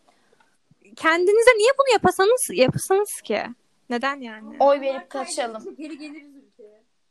kendinize 0.97 1.51
niye 1.59 1.71
bunu 1.79 1.93
yapasanız 1.93 2.47
yapsanız 2.53 3.21
ki? 3.21 3.43
Neden 3.91 4.21
yani? 4.21 4.57
Oy 4.61 4.81
verip 4.81 5.11
kaçalım. 5.11 5.77
Geri 5.77 5.99
geliriz. 5.99 6.40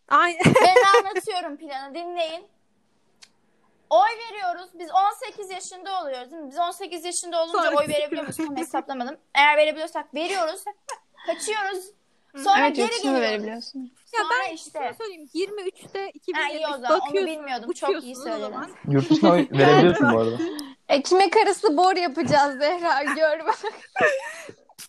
Aynen. 0.09 0.41
Ben 0.65 0.75
anlatıyorum 1.05 1.57
planı 1.57 1.95
dinleyin. 1.95 2.47
Oy 3.89 4.09
veriyoruz. 4.29 4.69
Biz 4.79 4.89
18 5.25 5.49
yaşında 5.49 6.01
oluyoruz 6.01 6.31
değil 6.31 6.41
mi? 6.43 6.49
Biz 6.51 6.59
18 6.59 7.05
yaşında 7.05 7.43
olunca 7.43 7.59
Sonra 7.63 7.77
oy 7.77 7.87
verebiliyor 7.87 8.21
muyuz? 8.23 8.37
Tam 8.37 8.57
hesaplamadım. 8.57 9.17
Eğer 9.35 9.57
verebiliyorsak 9.57 10.15
veriyoruz. 10.15 10.63
Kaçıyoruz. 11.25 11.85
Sonra 12.43 12.59
evet 12.59 12.75
geri 12.75 12.91
geliyoruz. 12.91 13.21
verebiliyorsun. 13.21 13.79
Ya 14.13 14.19
Sonra 14.23 14.33
ben 14.47 14.53
işte. 14.55 14.79
şunu 14.79 14.93
söyleyeyim. 14.97 15.29
23'te 15.35 15.99
Ha, 16.03 16.07
2023 16.13 16.51
iyi 16.59 16.67
o 16.67 16.71
zaman. 16.71 16.91
Onu 16.91 17.01
bakıyorsun. 17.07 17.27
bilmiyordum. 17.35 17.71
Çok 17.71 18.03
iyi 18.03 18.15
söyledin. 18.15 18.55
Yurt 18.87 19.09
dışına 19.09 19.31
oy 19.31 19.47
verebiliyorsun 19.51 20.13
bu 20.13 20.19
arada. 20.19 20.37
Ekmek 20.89 21.37
arası 21.37 21.77
bor 21.77 21.95
yapacağız 21.95 22.57
Zehra 22.59 23.03
gör 23.03 23.45
bak. 23.45 23.59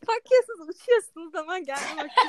Bakıyorsunuz 0.08 0.68
uçuyorsunuz 0.68 1.32
zaman 1.32 1.64
gelme 1.64 1.96
vakti. 1.96 2.20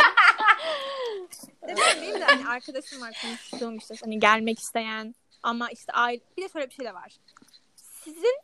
Evet, 1.61 1.97
benim 2.01 2.19
de 2.21 2.23
hani 2.25 2.47
arkadaşım 2.47 3.01
var 3.01 3.13
konuştuğum 3.21 3.77
işte 3.77 3.95
hani 4.03 4.19
gelmek 4.19 4.59
isteyen 4.59 5.15
ama 5.43 5.69
işte 5.69 5.93
aile 5.93 6.21
bir 6.37 6.43
de 6.43 6.49
şöyle 6.49 6.69
bir 6.69 6.73
şey 6.73 6.85
de 6.85 6.93
var. 6.93 7.17
Sizin 7.75 8.39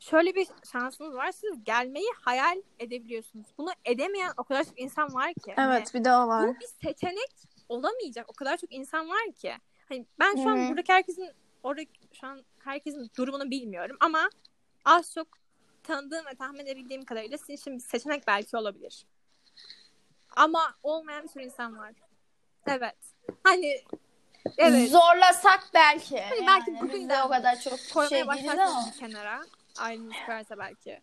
şöyle 0.00 0.34
bir 0.34 0.46
şansınız 0.72 1.14
var. 1.14 1.32
Siz 1.32 1.64
gelmeyi 1.64 2.08
hayal 2.20 2.62
edebiliyorsunuz. 2.78 3.46
Bunu 3.58 3.70
edemeyen 3.84 4.32
o 4.36 4.44
kadar 4.44 4.64
çok 4.64 4.80
insan 4.80 5.14
var 5.14 5.34
ki. 5.34 5.52
Hani 5.56 5.72
Evet 5.74 5.94
bir 5.94 6.04
de 6.04 6.12
o 6.12 6.28
var. 6.28 6.48
bu 6.48 6.60
bir 6.60 6.88
seçenek 6.88 7.30
olamayacak. 7.68 8.26
O 8.28 8.32
kadar 8.32 8.56
çok 8.56 8.72
insan 8.72 9.08
var 9.08 9.32
ki. 9.40 9.54
Hani 9.88 10.06
ben 10.18 10.36
şu 10.36 10.44
Hı 10.44 10.48
an 10.50 10.68
buradaki 10.68 10.92
herkesin 10.92 11.30
orada 11.62 11.82
şu 12.20 12.26
an 12.26 12.44
herkesin 12.64 13.10
durumunu 13.18 13.50
bilmiyorum 13.50 13.96
ama 14.00 14.30
az 14.84 15.14
çok 15.14 15.28
tanıdığım 15.84 16.26
ve 16.26 16.34
tahmin 16.34 16.60
edebildiğim 16.60 17.04
kadarıyla 17.04 17.38
sizin 17.38 17.54
için 17.54 17.74
bir 17.74 17.80
seçenek 17.82 18.26
belki 18.26 18.56
olabilir. 18.56 19.06
Ama 20.36 20.74
olmayan 20.82 21.22
bir 21.22 21.28
sürü 21.28 21.44
insan 21.44 21.78
var. 21.78 21.92
Evet. 22.66 22.96
Hani 23.44 23.80
evet. 24.58 24.90
Zorlasak 24.90 25.60
belki. 25.74 26.20
Hani 26.20 26.46
belki 26.46 26.70
yani. 26.70 26.80
bugün 26.80 27.00
Biz 27.00 27.08
de 27.08 27.22
o 27.22 27.28
kadar 27.28 27.60
çok 27.60 27.78
Koymaya 27.94 28.08
şey 28.08 28.44
bir 28.44 28.98
kenara. 28.98 29.40
Aileniz 29.78 30.16
koyarsa 30.26 30.58
belki. 30.58 31.00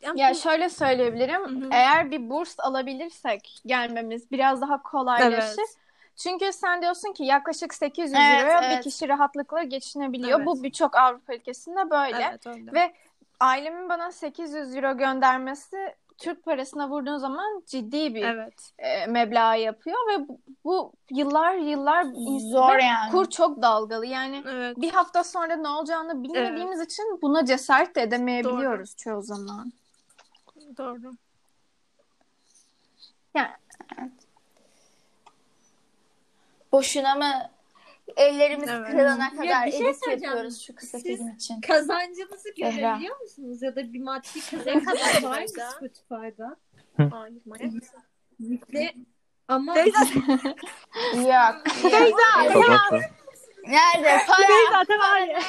Yani 0.00 0.20
Ya 0.20 0.30
bu- 0.30 0.34
şöyle 0.34 0.68
söyleyebilirim. 0.68 1.62
Hı 1.62 1.66
hı. 1.66 1.68
Eğer 1.72 2.10
bir 2.10 2.30
burs 2.30 2.54
alabilirsek 2.58 3.60
gelmemiz 3.66 4.30
biraz 4.30 4.60
daha 4.60 4.82
kolaylaşır. 4.82 5.58
Evet. 5.58 5.76
Çünkü 6.16 6.52
sen 6.52 6.82
diyorsun 6.82 7.12
ki 7.12 7.24
yaklaşık 7.24 7.74
800 7.74 8.12
Evet, 8.14 8.22
liraya 8.22 8.60
evet. 8.64 8.78
bir 8.78 8.90
kişi 8.90 9.08
rahatlıkla 9.08 9.62
geçinebiliyor. 9.62 10.38
Evet. 10.38 10.46
Bu 10.46 10.62
birçok 10.62 10.96
Avrupa 10.96 11.34
ülkesinde 11.34 11.90
böyle. 11.90 12.28
Evet 12.30 12.46
öyle. 12.46 12.72
Ve 12.72 12.94
ailemin 13.42 13.88
bana 13.88 14.12
800 14.12 14.76
euro 14.76 14.96
göndermesi 14.96 15.94
Türk 16.18 16.44
parasına 16.44 16.90
vurduğun 16.90 17.18
zaman 17.18 17.62
ciddi 17.66 18.14
bir 18.14 18.22
Evet. 18.22 18.72
e, 18.78 19.06
meblağ 19.06 19.54
yapıyor 19.54 19.96
ve 20.08 20.28
bu, 20.28 20.40
bu 20.64 20.92
yıllar 21.10 21.54
yıllar 21.54 22.04
Zor 22.52 22.78
yani. 22.78 23.10
kur 23.10 23.30
çok 23.30 23.62
dalgalı. 23.62 24.06
Yani 24.06 24.42
Evet. 24.46 24.76
bir 24.76 24.90
hafta 24.90 25.24
sonra 25.24 25.56
ne 25.56 25.68
olacağını 25.68 26.22
bilmediğimiz 26.22 26.80
için 26.80 27.18
buna 27.22 27.44
cesaret 27.44 27.96
de 27.96 28.02
edemeyebiliyoruz 28.02 28.96
çoğu 28.96 29.22
zaman. 29.22 29.72
Doğru. 30.78 31.12
Boşuna 36.72 37.14
mı 37.14 37.50
ellerimiz 38.16 38.68
Evet. 38.68 38.86
kırılana 38.90 39.24
Ya 39.24 39.30
kadar 39.30 39.66
bir 39.66 39.72
şey 39.72 39.88
edit 39.88 40.06
yapıyoruz 40.08 40.60
şu 40.66 40.74
kısa 40.74 40.98
Siz- 40.98 41.16
film 41.18 41.28
için. 41.28 41.60
Kazancınızı 41.60 42.48
Zehra. 42.56 42.70
görebiliyor 42.70 43.20
musunuz? 43.20 43.62
Ya 43.62 43.76
da 43.76 43.92
bir 43.92 44.00
maddi 44.02 44.40
kazanç 44.50 44.86
var 45.24 45.30
mı 45.30 45.36
Beyza? 45.38 45.70
Spotify'da? 45.70 46.56
Hayır? 46.96 47.82
Yükle. 48.38 48.94
Ama 49.48 49.74
Beyza, 49.74 49.98
Yok. 51.14 51.64
Mı? 52.92 53.00
Nerede? 53.66 54.18
Para. 54.26 54.48
Beyza 54.48 54.84
tamam. 54.88 55.40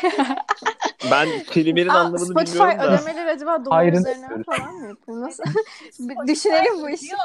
Ben 1.12 1.44
kelimenin 1.44 1.88
Aa, 1.90 1.94
anlamını 2.00 2.20
Spotify 2.26 2.54
bilmiyorum 2.60 2.80
da. 2.80 2.96
ödemeleri 2.98 3.30
acaba 3.32 3.66
dolar 3.66 3.86
üzerinden 3.94 4.44
falan 4.44 4.74
mı 4.76 4.88
yapıyor? 4.90 5.22
Nasıl? 5.22 5.44
Düşünelim 6.28 6.82
bu 6.82 6.90
işi. 6.90 7.16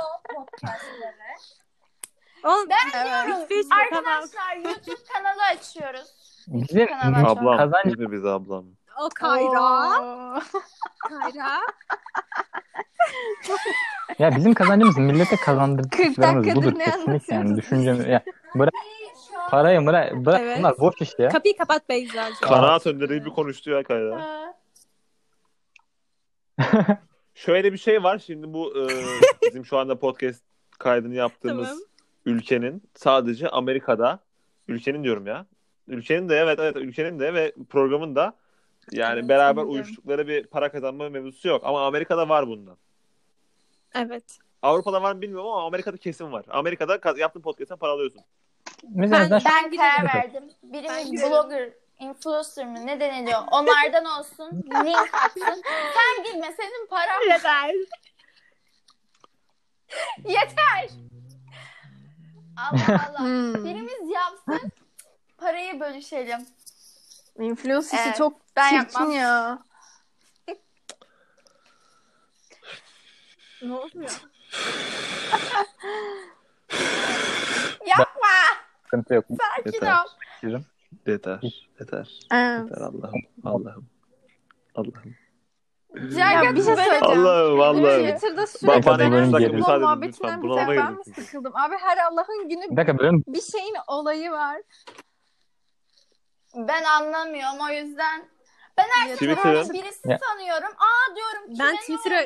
Oğlum, 2.44 2.68
Ben 2.70 2.76
Evet. 3.00 3.06
diyorum. 3.06 3.42
Hiçbir 3.42 3.54
şey 3.56 3.68
tamam. 3.90 4.04
Arkadaşlar 4.06 4.56
YouTube 4.56 5.02
kanalı 5.12 5.42
açıyoruz. 5.58 6.18
Bizim 6.48 6.86
Kanalı 6.86 7.28
Ablam. 7.28 7.56
Kazanç- 7.56 8.12
biz 8.12 8.24
ablam? 8.24 8.64
O 9.04 9.08
Kayra. 9.14 9.60
Oo. 10.00 10.40
Kayra. 11.08 11.60
ya 14.18 14.36
bizim 14.36 14.54
kazancımız 14.54 14.98
millete 14.98 15.36
kazandırdıklarımız 15.36 16.16
40 16.16 16.22
dakikadır 16.26 16.56
budur 16.56 16.78
ne 16.78 16.84
kesinlikle 16.84 17.34
yani 17.34 17.40
anlatıyoruz? 17.44 17.56
düşüncem 17.56 18.10
ya 18.10 18.22
bırak 18.54 18.72
parayı 19.50 19.86
bırak 19.86 20.12
bırak 20.14 20.40
Evet. 20.40 20.58
bunlar 20.58 20.78
boş 20.78 20.94
iş 21.00 21.10
ya. 21.18 21.28
Kapıyı 21.28 21.56
kapat 21.56 21.88
Beyza. 21.88 22.28
Kanaat 22.42 22.86
önderi 22.86 23.18
gibi 23.18 23.30
konuştu 23.30 23.70
ya 23.70 23.82
Kayra. 23.82 24.54
Şöyle 27.34 27.72
bir 27.72 27.78
şey 27.78 28.02
var. 28.02 28.18
Şimdi 28.26 28.52
bu 28.52 28.78
e, 28.78 28.88
bizim 29.42 29.64
şu 29.66 29.78
anda 29.78 29.98
podcast 29.98 30.42
kaydını 30.78 31.14
yaptığımız 31.14 31.68
Tamam. 31.68 31.82
Ülkenin 32.28 32.82
sadece 32.94 33.48
Amerika'da 33.48 34.18
ülkenin 34.68 35.04
diyorum 35.04 35.26
ya. 35.26 35.46
Ülkenin 35.88 36.28
de 36.28 36.36
evet 36.36 36.58
evet 36.58 36.76
ülkenin 36.76 37.20
de 37.20 37.34
ve 37.34 37.52
programın 37.70 38.16
da 38.16 38.34
yani 38.92 39.18
Evet, 39.18 39.28
beraber 39.28 39.46
anladım. 39.62 39.70
uyuştukları 39.70 40.28
bir 40.28 40.46
para 40.46 40.72
kazanma 40.72 41.08
mevzusu 41.08 41.48
yok. 41.48 41.62
Ama 41.64 41.86
Amerika'da 41.86 42.28
var 42.28 42.46
bundan. 42.48 42.76
Evet. 43.94 44.38
Avrupa'da 44.62 45.02
var 45.02 45.14
mı 45.14 45.22
bilmiyorum 45.22 45.46
ama 45.48 45.66
Amerika'da 45.66 45.96
kesin 45.96 46.32
var. 46.32 46.44
Amerika'da 46.48 46.96
ka- 46.96 47.18
yaptığın 47.18 47.40
podcast'ten 47.40 47.78
para 47.78 47.92
alıyorsun. 47.92 48.22
Mesela 48.94 49.30
Ben- 49.30 49.42
Ben 49.44 49.76
karar 49.76 50.14
verdim. 50.14 50.44
Birimiz 50.62 51.22
blogger, 51.22 51.70
influencer 51.98 52.66
mı 52.66 52.86
ne 52.86 53.00
deniliyor? 53.00 53.40
Onlardan 53.50 54.04
olsun. 54.04 54.50
Link 54.84 55.14
atsın. 55.24 55.62
Sen 55.94 56.24
girme 56.24 56.52
senin 56.56 56.86
paran 56.86 57.30
Yeter. 57.30 57.74
yeter. 60.24 60.88
Allah 62.58 63.08
Allah. 63.08 63.18
Hmm. 63.20 63.64
Birimiz 63.64 64.10
yapsın. 64.14 64.72
Parayı 65.38 65.80
bölüşelim. 65.80 66.46
Influence 67.38 67.86
işi 67.86 67.96
Evet, 68.06 68.16
çok 68.16 68.40
ben 68.56 68.68
çirkin 68.70 68.84
yapmam. 69.00 69.10
ya. 69.10 69.58
Ne 73.62 73.72
oluyor? 73.74 74.10
Yapma. 77.86 78.28
sıkıntı 78.84 79.14
yok. 79.14 79.24
Sakin 79.28 79.72
Yeter. 79.72 79.92
ol. 79.92 80.08
Yeter. 81.06 81.40
Yeter. 81.80 82.08
Yeter 82.32 82.80
Allah'ım. 82.80 83.22
Allah'ım. 83.44 83.88
Allah'ım. 84.74 85.16
Cagat 85.94 86.56
bir 86.56 86.62
şey 86.62 86.64
söyleyeceğim. 86.64 87.02
Allah'ım 87.02 87.60
Allah'ım. 87.60 88.06
Twitter'da 88.06 88.40
Bak 88.42 88.48
sürekli 88.48 88.84
dakika 89.32 89.38
geliyor. 89.38 89.58
futbol 89.58 89.80
muhabbetinden 89.80 90.42
bir 90.42 90.48
tek 90.48 90.68
ben 90.68 90.92
mi 90.94 91.04
sıkıldım? 91.04 91.52
Abi 91.56 91.74
her 91.80 91.98
Allah'ın 91.98 92.48
günü 92.48 92.70
Bir 92.70 92.76
dakika 92.76 92.98
bir 93.26 93.40
şeyin 93.40 93.74
olayı 93.88 94.30
var. 94.30 94.56
Ben 96.54 96.84
anlamıyorum 96.84 97.58
o 97.70 97.72
yüzden. 97.72 98.28
Ben 98.78 98.86
her 98.88 99.12
Twitter'ın- 99.14 99.72
birisi 99.72 100.08
Ya. 100.10 100.18
sanıyorum. 100.28 100.68
Aa 100.78 101.16
diyorum 101.16 101.58
Ben 101.58 101.76
Twitter'a 101.76 102.22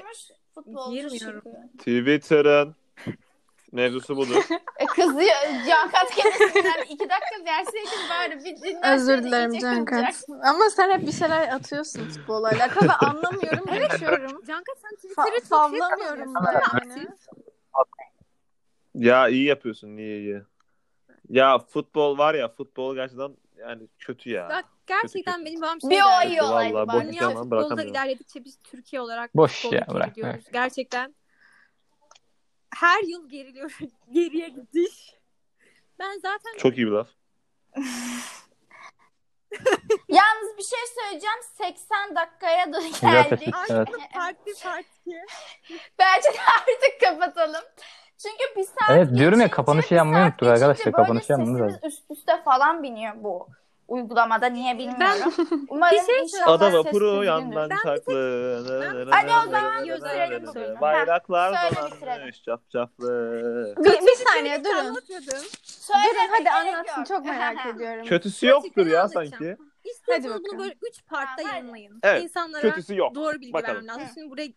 girmiyorum. 0.91 1.43
Twitter'ın 1.79 2.75
mevzusu 3.73 4.17
budur. 4.17 4.45
E, 4.79 4.87
kızıyor. 4.87 5.37
Cankat 5.69 6.11
kendisinden 6.11 6.83
iki 6.83 7.09
dakika 7.09 7.45
verseydin 7.47 8.09
bari 8.11 8.39
bir 8.39 8.57
dinlenseydin. 8.57 8.83
Özür 8.83 9.23
dilerim 9.23 9.59
Cankat. 9.59 10.25
Ama 10.45 10.71
sen 10.71 10.91
hep 10.91 11.07
bir 11.07 11.13
şeyler 11.13 11.49
atıyorsun 11.49 12.09
futbolla 12.09 12.49
alakalı. 12.49 12.89
Ben 12.89 13.07
anlamıyorum, 13.07 13.67
geçiyorum. 13.67 14.45
Canka 14.47 14.73
sen 14.83 15.11
Fa- 15.11 15.25
Twitter'ı 15.25 15.49
çok 15.49 15.81
da 15.81 16.63
yani. 16.85 17.09
Ya 18.95 19.29
iyi 19.29 19.45
yapıyorsun 19.45 19.97
niye 19.97 20.19
iyi. 20.19 20.43
Ya 21.29 21.59
futbol 21.59 22.19
var 22.19 22.35
ya 22.35 22.49
futbol 22.49 22.95
gerçekten 22.95 23.37
yani 23.59 23.89
kötü 23.99 24.31
ya. 24.31 24.49
Bak 24.49 24.65
gerçekten 24.87 25.35
Kötü, 25.35 25.47
benim 25.47 25.63
babam 25.63 25.81
şey 25.81 25.91
Bir 25.91 26.01
o 26.03 26.29
iyi 26.29 26.43
olaydı 26.43 27.03
Dünya 27.03 27.31
futbolda 27.31 27.83
ilerledikçe 27.83 28.45
biz 28.45 28.59
Türkiye 28.65 29.03
olarak 29.03 29.37
Boş 29.37 29.63
futbolda 29.63 29.77
ya, 29.77 29.87
bırak, 29.95 30.15
gidiyoruz. 30.15 30.45
Gerçekten 30.53 31.15
her 32.77 33.03
yıl 33.03 33.29
geriliyor. 33.29 33.79
Geriye 34.13 34.49
gidiş. 34.49 35.15
Ben 35.99 36.19
zaten 36.23 36.57
Çok 36.59 36.79
iyi 36.79 36.87
bir 36.87 36.93
laf. 36.93 37.09
Yalnız 40.09 40.59
bir 40.59 40.63
şey 40.63 40.79
söyleyeceğim. 41.01 41.39
80 41.59 42.17
dakikaya 42.17 42.73
da 42.73 42.81
geldik. 42.81 43.55
evet. 43.71 43.91
Farklı 44.15 44.53
farklı. 44.63 45.13
Bence 45.99 46.29
de 46.29 46.41
artık 46.57 47.01
kapatalım. 47.01 47.65
Çünkü 48.23 48.57
bir 48.57 48.65
saat 48.65 48.91
Evet, 48.91 49.19
diyorum 49.19 49.41
ya, 49.41 49.51
kapanışı 49.51 49.95
yapmayı 49.95 50.25
unuttuk 50.25 50.49
arkadaşlar. 50.49 50.93
Kapanışı 50.93 51.33
yapmamız 51.33 51.61
lazım. 51.61 51.81
üst 51.85 52.11
üste 52.11 52.43
falan 52.43 52.83
biniyor 52.83 53.13
bu 53.17 53.49
uygulamada. 53.89 54.47
Niye 54.47 54.79
bilmiyorum. 54.79 55.33
Umarım 55.69 55.97
Bir 56.09 56.13
şey 56.15 56.23
inşallah 56.23 56.53
Ada 56.53 56.73
vapuru 56.73 57.25
yandan 57.25 57.71
Ben 57.71 57.77
çaklı. 57.77 59.09
Hadi 59.11 59.33
o 59.47 59.51
zaman 59.51 59.85
bitirelim 59.85 60.47
bugün. 60.47 60.81
Bayraklar 60.81 61.55
dolanmış 62.03 62.43
cafcaflı. 62.43 63.75
Bir, 63.79 63.85
bir 64.07 64.25
saniye 64.29 64.65
durun. 64.65 64.95
Durun 64.95 66.29
hadi 66.31 66.51
anlatsın 66.51 67.05
çok 67.05 67.25
merak 67.25 67.67
ediyorum. 67.75 68.05
Kötüsü 68.07 68.47
yoktur 68.47 68.87
ya 68.87 69.09
sanki. 69.09 69.57
İstiyorsanız 69.85 70.35
Hadi 70.35 70.45
bunu 70.45 70.59
böyle 70.59 70.75
üç 70.89 71.07
partta 71.07 71.43
yayınlayın. 71.43 72.01
Evet, 72.03 72.23
İnsanlara 72.25 72.61
Kötüsü 72.63 72.97
yok. 72.97 73.15
doğru 73.15 73.41
bilgi 73.41 73.53
Bakalım. 73.53 73.77
vermem 73.77 73.89
lazım. 73.89 74.09
Şimdi 74.15 74.31
buraya 74.31 74.49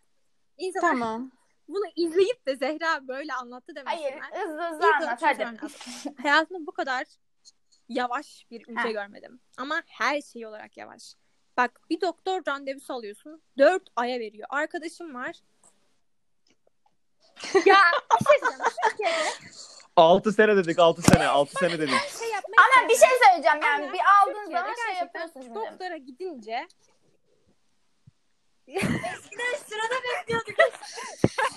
insanlar 0.58 0.90
Tamam. 0.90 1.30
bunu 1.68 1.84
izleyip 1.96 2.46
de 2.46 2.56
Zehra 2.56 3.08
böyle 3.08 3.32
anlattı 3.34 3.74
demesinler. 3.76 4.20
Hayır 4.20 4.46
hızlı 4.46 4.62
hızlı 4.62 4.86
İlk 4.86 5.02
anlat 5.02 5.22
hadi. 5.22 5.46
Hayatımda 6.22 6.66
bu 6.66 6.72
kadar 6.72 7.04
yavaş 7.88 8.46
bir 8.50 8.60
ülke 8.68 8.88
Heh. 8.88 8.92
görmedim. 8.92 9.40
Ama 9.56 9.82
her 9.86 10.20
şey 10.20 10.46
olarak 10.46 10.76
yavaş. 10.76 11.14
Bak 11.56 11.80
bir 11.90 12.00
doktor 12.00 12.42
randevusu 12.48 12.92
alıyorsun. 12.94 13.42
Dört 13.58 13.82
aya 13.96 14.20
veriyor. 14.20 14.46
Arkadaşım 14.50 15.14
var. 15.14 15.36
ya 17.66 17.78
bir 18.20 18.26
şey 18.26 18.38
söyleyeceğim. 18.38 19.32
6 19.96 20.32
sene 20.32 20.56
dedik 20.56 20.78
6 20.78 21.02
sene 21.02 21.26
6 21.26 21.52
sene 21.58 21.78
dedik. 21.78 21.94
şey 22.18 22.30
yapmayı 22.30 22.56
Ama 22.80 22.88
bir 22.88 22.94
şey 22.96 23.08
söyleyeceğim 23.26 23.60
yani 23.62 23.84
Ama 23.84 23.92
bir 23.92 24.00
aldığın 24.22 24.50
zaman 24.52 24.74
şey 24.86 24.94
yapıyorsun 24.94 25.40
şimdi. 25.42 25.54
doktora 25.54 25.96
gidince 25.96 26.68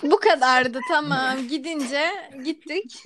Bu 0.04 0.20
kadardı 0.20 0.80
tamam. 0.88 1.48
Gidince 1.48 2.30
gittik. 2.44 3.04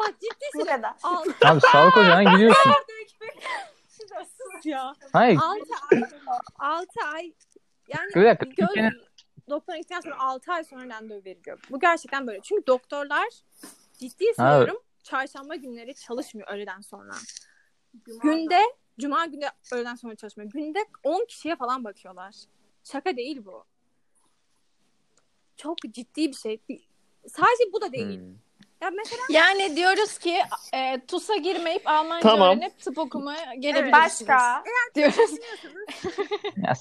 Bak 0.00 0.14
ciddi 0.20 0.72
altı 1.02 1.48
Abi 1.48 1.60
sağlık 1.60 1.96
ocağına 1.96 2.32
gidiyorsun. 2.32 2.72
ya. 4.64 4.94
Hayır. 5.12 5.38
Altı 5.42 5.74
ay. 5.92 6.02
Altı 6.58 7.00
ay. 7.14 7.32
Yani 7.88 8.14
Bir 8.14 8.24
dakika, 8.24 8.44
göz 8.44 8.68
Türkiye'nin- 8.68 9.02
doktora 9.50 9.76
gittikten 9.76 10.00
sonra 10.00 10.18
6 10.18 10.52
ay 10.52 10.64
sonra 10.64 10.88
randevu 10.88 11.24
veriliyor. 11.24 11.60
Bu 11.70 11.80
gerçekten 11.80 12.26
böyle. 12.26 12.40
Çünkü 12.42 12.66
doktorlar 12.66 13.28
ciddi 13.98 14.24
söylüyorum 14.36 14.82
çarşamba 15.02 15.54
günleri 15.54 15.94
çalışmıyor 15.94 16.48
öğleden 16.48 16.80
sonra. 16.80 17.12
Günde 18.22 18.60
cuma 19.00 19.26
günde 19.26 19.50
öğleden 19.72 19.94
sonra 19.94 20.14
çalışmıyor. 20.14 20.50
Günde 20.50 20.78
10 21.04 21.26
kişiye 21.26 21.56
falan 21.56 21.84
bakıyorlar. 21.84 22.34
Şaka 22.84 23.16
değil 23.16 23.44
bu. 23.44 23.64
Çok 25.56 25.78
ciddi 25.90 26.28
bir 26.28 26.36
şey. 26.36 26.60
Sadece 27.28 27.72
bu 27.72 27.80
da 27.80 27.92
değil. 27.92 28.20
Hmm. 28.20 28.34
Ya 28.80 28.90
mesela 28.90 29.22
Yani 29.30 29.76
diyoruz 29.76 30.18
ki 30.18 30.38
e, 30.74 31.00
TUS'a 31.06 31.36
girmeyip 31.36 31.82
Almanca 31.88 32.28
Tamam. 32.28 32.48
öğrenip 32.58 32.78
tıp 32.80 32.98
okumaya 32.98 33.54
gelebilirsiniz. 33.54 34.28
Başka. 34.28 34.64
Diyoruz. 34.94 35.30
Ya, 36.56 36.72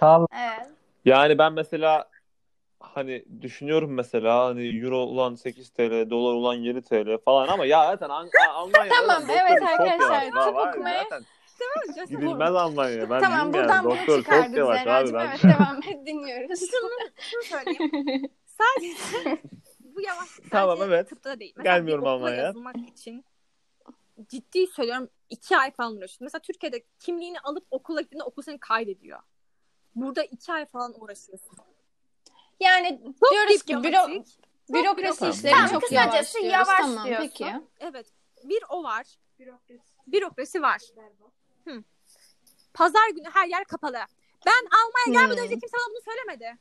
sağlık 0.00 0.30
Evet. 0.34 0.66
Yani 1.04 1.38
ben 1.38 1.52
mesela 1.52 2.08
hani 2.80 3.24
düşünüyorum 3.42 3.94
mesela 3.94 4.44
hani 4.44 4.78
euro 4.84 4.98
ulan 4.98 5.34
8 5.34 5.70
TL, 5.70 6.10
dolar 6.10 6.34
ulan 6.34 6.54
7 6.54 6.82
TL 6.82 7.18
falan 7.24 7.48
ama 7.48 7.66
ya 7.66 7.86
zaten 7.86 8.08
An- 8.08 8.30
Almanya'da 8.50 8.94
Tamam, 8.94 9.22
doktor 9.22 9.34
evet 9.48 9.60
çok 9.60 9.68
arkadaşlar, 9.68 10.22
yavaş. 10.22 10.24
tıp 10.46 10.54
Var 10.54 10.64
ya, 10.66 10.70
okumaya- 10.72 11.02
zaten 11.02 11.24
Gidilmez 12.08 12.54
Almanya'ya. 12.54 13.10
Ben 13.10 13.20
tamam 13.20 13.46
bilmiyorum 13.48 13.52
buradan 13.70 13.84
bunu 13.84 13.90
Doktor 13.94 14.06
çok 14.06 14.24
çıkardık 14.24 14.56
yavaş 14.58 14.80
abi. 14.80 14.84
Zehra'cığım. 15.08 15.14
Ben 15.18 15.26
Evet 15.26 15.42
devam 15.58 15.76
et 15.88 16.06
dinliyoruz. 16.06 16.60
şunu, 16.70 16.90
şunu 17.20 17.42
söyleyeyim. 17.42 18.30
Sadece 18.46 19.38
bu 19.98 20.02
yavaş 20.02 20.28
sadece 20.28 20.48
Tamam, 20.50 20.82
evet. 20.82 21.08
tıpta 21.08 21.40
değil. 21.40 21.52
Mesela 21.56 21.76
Gelmiyorum 21.76 22.06
Almanya'ya. 22.06 22.42
yazılmak 22.42 22.76
için 22.88 23.24
ciddi 24.28 24.66
söylüyorum 24.66 25.08
iki 25.30 25.56
ay 25.56 25.70
falan 25.70 25.92
uğraşıyorsun. 25.92 26.24
Mesela 26.24 26.40
Türkiye'de 26.42 26.84
kimliğini 26.98 27.40
alıp 27.40 27.66
okula 27.70 28.00
gittiğinde 28.00 28.24
okul 28.24 28.42
seni 28.42 28.58
kaydediyor. 28.58 29.20
Burada 29.94 30.22
iki 30.22 30.52
ay 30.52 30.66
falan 30.66 31.00
uğraşıyorsun. 31.02 31.58
Yani 32.60 33.00
Çok 33.20 33.32
diyoruz 33.32 33.62
ki 33.62 33.76
büro, 33.82 34.24
bürokrasi 34.68 35.18
Tamam, 35.18 35.34
işleri 35.34 35.54
tamam, 35.54 35.70
çok 35.70 35.82
kısacası 35.82 35.94
yavaş 36.14 36.34
diyoruz. 36.34 36.52
yavaş 36.52 36.80
tamam 36.80 37.06
diyorsun. 37.06 37.28
peki. 37.28 37.52
Evet. 37.80 38.06
Bir 38.44 38.62
o 38.68 38.82
var. 38.82 39.06
Bürokrasi 40.06 40.62
var. 40.62 40.80
Hı. 41.64 41.82
Pazar 42.74 43.08
günü 43.14 43.28
her 43.32 43.48
yer 43.48 43.64
kapalı. 43.64 43.98
Ben 44.46 44.52
Almanya'ya 44.66 45.22
gelmeden 45.26 45.44
önce 45.44 45.58
kimse 45.58 45.76
bana 45.76 45.90
bunu 45.94 46.00
söylemedi. 46.04 46.58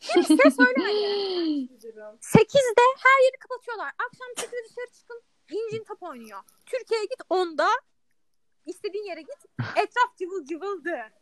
Kimse 0.00 0.50
söylemedi. 0.50 1.74
8'de 2.20 2.82
her 3.04 3.24
yeri 3.24 3.38
kapatıyorlar. 3.40 3.88
Akşam 3.88 4.28
8'de 4.36 4.56
dışarı 4.68 4.92
çıkın. 5.00 5.22
İncin 5.50 5.84
top 5.84 6.02
oynuyor. 6.02 6.40
Türkiye'ye 6.66 7.04
git 7.06 7.20
10'da. 7.30 7.68
istediğin 8.66 9.04
yere 9.04 9.20
git. 9.20 9.38
Etraf 9.76 10.16
cıvıl 10.18 10.44
cıvıldı. 10.44 10.98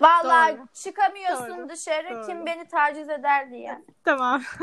Vallahi 0.00 0.58
Doğru. 0.58 0.66
çıkamıyorsun 0.74 1.58
Doğru. 1.58 1.68
dışarı 1.68 2.14
Doğru. 2.14 2.26
kim 2.26 2.46
beni 2.46 2.68
taciz 2.68 3.08
eder 3.08 3.50
diye. 3.50 3.84
Tamam. 4.04 4.42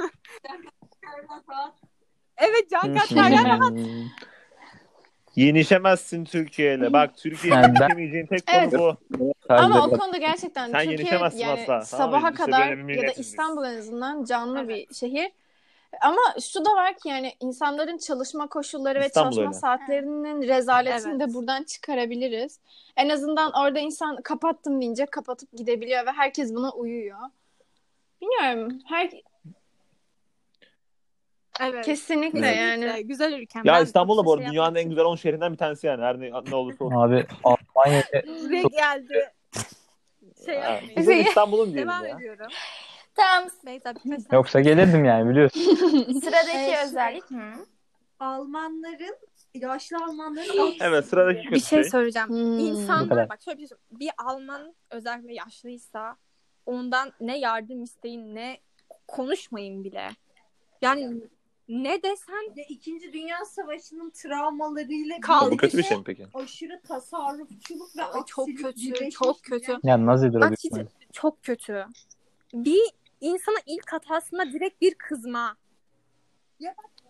evet 2.38 2.70
Can 2.70 2.96
Katlar 2.96 3.30
ya. 3.30 3.60
Hmm. 3.70 3.86
Yenişemezsin 5.36 6.26
Türkiye'yle. 6.26 6.94
Bak 6.94 7.18
Türkiye'ye 7.18 7.62
Yani 7.62 7.76
ben- 7.80 8.26
tek 8.28 8.48
konu 8.48 8.58
Evet. 8.58 8.74
bu. 8.74 8.98
Ama 9.50 9.86
o 9.86 9.98
konuda 9.98 10.18
gerçekten 10.18 10.72
Sen 10.72 10.80
Türkiye 10.80 10.98
yenişemezsin 10.98 11.40
yani 11.40 11.52
asla, 11.52 11.66
tamam 11.66 11.84
sabaha 11.86 12.32
de 12.32 12.36
kadar 12.36 12.70
böyle 12.70 12.88
bir 12.88 12.94
ya 12.94 12.98
da 12.98 13.02
milletiz 13.02 13.20
biz. 13.20 13.28
İstanbul 13.28 13.64
en 13.64 13.78
azından 13.78 14.24
canlı 14.24 14.68
bir 14.68 14.94
şehir. 14.94 15.32
Ama 16.02 16.22
şu 16.42 16.66
da 16.66 16.70
var 16.76 16.98
ki 16.98 17.10
yani 17.10 17.34
insanların 17.40 17.98
çalışma 17.98 18.48
koşulları 18.48 19.00
ve 19.00 19.06
İstanbul 19.08 19.32
çalışma 19.32 19.44
öyle. 19.44 19.54
saatlerinin 19.54 20.42
rezaletini 20.48 21.12
Evet. 21.12 21.30
de 21.30 21.34
buradan 21.34 21.64
çıkarabiliriz. 21.64 22.60
En 22.98 23.10
azından 23.10 23.52
orada 23.52 23.80
insan 23.80 24.22
kapattım 24.22 24.82
deyince 24.82 25.06
kapatıp 25.06 25.52
gidebiliyor 25.52 26.06
ve 26.06 26.12
herkes 26.12 26.56
buna 26.56 26.72
uyuyor. 26.72 27.20
Bilmiyorum. 28.22 28.80
Her 28.86 29.10
Evet. 31.62 31.86
kesinlikle 31.86 32.42
Kesinlikle. 32.42 32.88
yani. 32.88 33.08
Güzel 33.08 33.34
ülkem. 33.34 33.66
Ya 33.66 33.74
Ben 33.74 33.84
İstanbul'da 33.84 34.26
bu 34.26 34.30
şey 34.30 34.44
arada 34.44 34.52
dünyanın 34.52 34.76
en 34.76 34.89
güzel 34.89 35.04
10 35.06 35.16
şehrinden 35.16 35.52
bir 35.52 35.58
tanesi 35.58 35.88
yani. 35.88 36.04
Her 36.04 36.20
ne, 36.20 36.32
ne 36.52 36.56
olursa 36.56 36.86
olsun. 36.86 36.96
Abi 36.96 37.26
Almanya'da 37.44 38.20
için 38.20 38.46
Buraya 38.50 38.63
geldi. 38.68 39.32
Şey. 40.46 40.60
Bize 40.98 41.18
İstanbul'un 41.20 41.66
diyelim 41.74 41.88
Devam 41.89 42.06
ya. 42.06 42.16
ediyorum. 42.18 42.48
Tamam 43.16 43.50
Beyza 43.66 43.94
yoksa 44.32 44.60
gelirdim 44.60 45.06
yani 45.06 45.30
biliyorsun. 45.30 45.62
sıradaki 46.24 46.58
Evet. 46.58 46.86
özellik. 46.86 47.32
Hı. 47.32 47.66
Almanların 48.20 49.16
yaşlı 49.54 49.98
Almanların 49.98 50.76
Evet 50.82 51.06
sıradaki 51.06 51.42
kötü 51.44 51.56
bir 51.56 51.60
şey 51.60 51.82
şey. 51.82 51.89
söyleyeceğim. 51.89 52.30
Hmm. 52.30 52.60
İnsanlar 52.60 53.30
bak 53.30 53.39
şöyle 53.46 53.58
bir 53.60 53.68
şey. 53.68 53.78
Bir 53.92 54.10
Alman 54.18 54.76
özellikle 54.92 55.34
yaşlıysa 55.34 56.18
ondan 56.66 57.12
ne 57.20 57.39
yardım 57.39 57.84
isteyin 57.84 58.36
ne 58.36 58.58
konuşmayın 59.08 59.84
bile. 59.84 60.10
Yani 60.82 61.22
ne 61.69 62.04
desen 62.04 62.54
Ya 62.56 62.63
İkinci 62.69 63.13
Dünya 63.13 63.45
Savaşı'nın 63.45 64.10
travmalarıyla 64.10 65.19
Kaldı. 65.19 65.52
Bu 65.52 65.58
kötü 65.58 65.78
bir 65.78 65.84
şey 65.84 65.97
mi 65.97 66.04
peki? 66.06 66.28
aşırı 66.34 66.82
tasarrufçuluk 66.82 67.97
ve 67.97 68.04
Ay, 68.04 68.21
çok 68.28 68.47
kötü, 68.58 69.10
çok 69.10 69.43
kötü. 69.43 69.78
Yani 69.84 70.06
Nazidir 70.06 70.38
o 70.38 70.41
Bak 70.41 70.54
ihtimalle. 70.65 70.88
çok 71.13 71.43
kötü. 71.43 71.86
Bir 72.54 72.82
insana 73.21 73.58
ilk 73.65 73.93
hatasında 73.93 74.52
direkt 74.54 74.82
bir 74.82 74.93
kızma. 74.93 75.58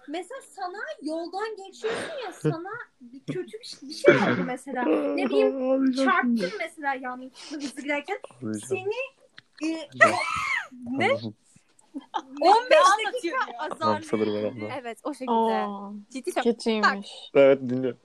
Mesela 0.07 0.41
sana 0.55 0.77
yoldan 1.01 1.55
geçiyorsun 1.55 2.11
ya 2.25 2.33
sana 2.33 2.69
bir 3.01 3.33
kötü 3.33 3.59
bir 3.59 3.65
şey, 3.65 3.89
bir 3.89 3.93
şey 3.93 4.15
oldu 4.15 4.43
mesela. 4.45 4.83
Ne 4.85 5.25
bileyim 5.29 5.91
çarptın 5.93 6.51
mesela 6.59 6.93
yanlışlıkla 6.95 7.57
hızlı 7.57 7.81
giderken 7.81 8.19
seni 8.67 8.93
e, 9.63 9.89
Ne? 10.97 11.17
15 12.41 12.77
dakika 13.13 13.38
Allah. 13.60 13.99
Evet 14.82 14.99
o 15.03 15.13
şekilde. 15.13 15.32
Oo, 15.32 15.93
Ciddi 16.10 16.32
söylüyorum. 16.32 16.58
kötüymüş. 16.58 17.08
Evet 17.36 17.60
dinliyorum. 17.62 17.99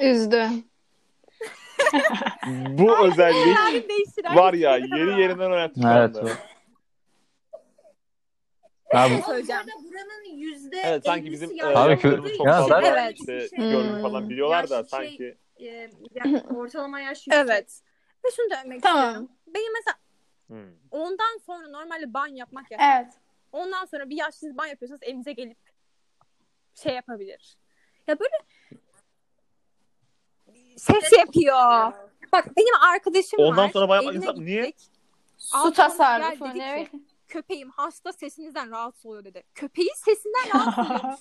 Üzdü. 0.00 0.46
Bu 2.68 2.98
özellik 3.06 3.56
Yani 3.56 3.88
değiştiren 3.88 4.36
var 4.36 4.54
ya 4.54 4.76
hiçbir 4.76 4.88
şey 4.96 4.98
yeri 4.98 5.20
yerinden 5.20 5.50
oynattı 5.50 5.80
şu 5.80 5.88
Evet. 5.88 6.16
anda. 6.16 6.30
Abi 8.94 9.08
şey 9.14 9.22
söyleyeceğim. 9.22 9.62
Buranın 9.84 10.36
yüzde 10.36 10.76
Evet 10.84 11.04
sanki 11.06 11.32
bizim 11.32 11.56
yaşlı 11.56 11.80
Abi, 11.80 11.94
için 11.94 12.08
ya 12.44 12.52
fazla 12.52 12.68
zaten- 12.68 12.92
Evet. 13.04 13.18
işte 13.18 13.48
şey- 13.48 13.70
gördük 13.70 14.02
falan 14.02 14.28
biliyorlar 14.30 14.70
da 14.70 14.74
Yaş- 14.76 14.90
şey- 14.90 14.98
sanki 14.98 15.36
e, 15.56 15.64
ya- 15.66 16.42
ortalama 16.56 17.00
yaş 17.00 17.26
yüksek. 17.26 17.44
Evet. 17.44 17.80
Ve 18.24 18.28
şunu 18.36 18.50
demek 18.50 18.82
Tamam. 18.82 19.04
istiyorum. 19.04 19.28
Benim 19.46 19.72
mesela 19.72 19.96
Hmm. 20.50 20.72
ondan 20.90 21.38
sonra 21.46 21.68
normalde 21.68 22.14
ban 22.14 22.26
yapmak 22.26 22.70
yasak. 22.70 22.86
Evet. 22.96 23.12
Ondan 23.52 23.84
sonra 23.84 24.10
bir 24.10 24.16
yaşlı 24.16 24.56
ban 24.56 24.66
yapıyorsanız 24.66 25.02
evinize 25.02 25.32
gelip 25.32 25.58
şey 26.74 26.94
yapabilir. 26.94 27.56
Ya 28.06 28.18
böyle 28.18 28.34
ses 30.76 31.12
yapıyor. 31.18 31.92
Bak 32.32 32.56
benim 32.56 32.74
arkadaşım 32.80 33.38
var. 33.38 33.44
Ondan 33.44 33.68
sonra 33.68 33.88
bayağı 33.88 34.14
insan- 34.14 34.44
niye? 34.44 34.72
Su 35.38 35.72
tasarrufu 35.72 36.58
ne? 36.58 36.84
ki, 36.84 36.90
Köpeğim 37.28 37.70
hasta 37.70 38.12
sesinizden 38.12 38.70
rahatsız 38.70 39.06
oluyor 39.06 39.24
dedi. 39.24 39.42
Köpeğin 39.54 39.94
sesinden 39.96 40.54
rahatsız 40.54 40.90
oluyor. 40.90 41.18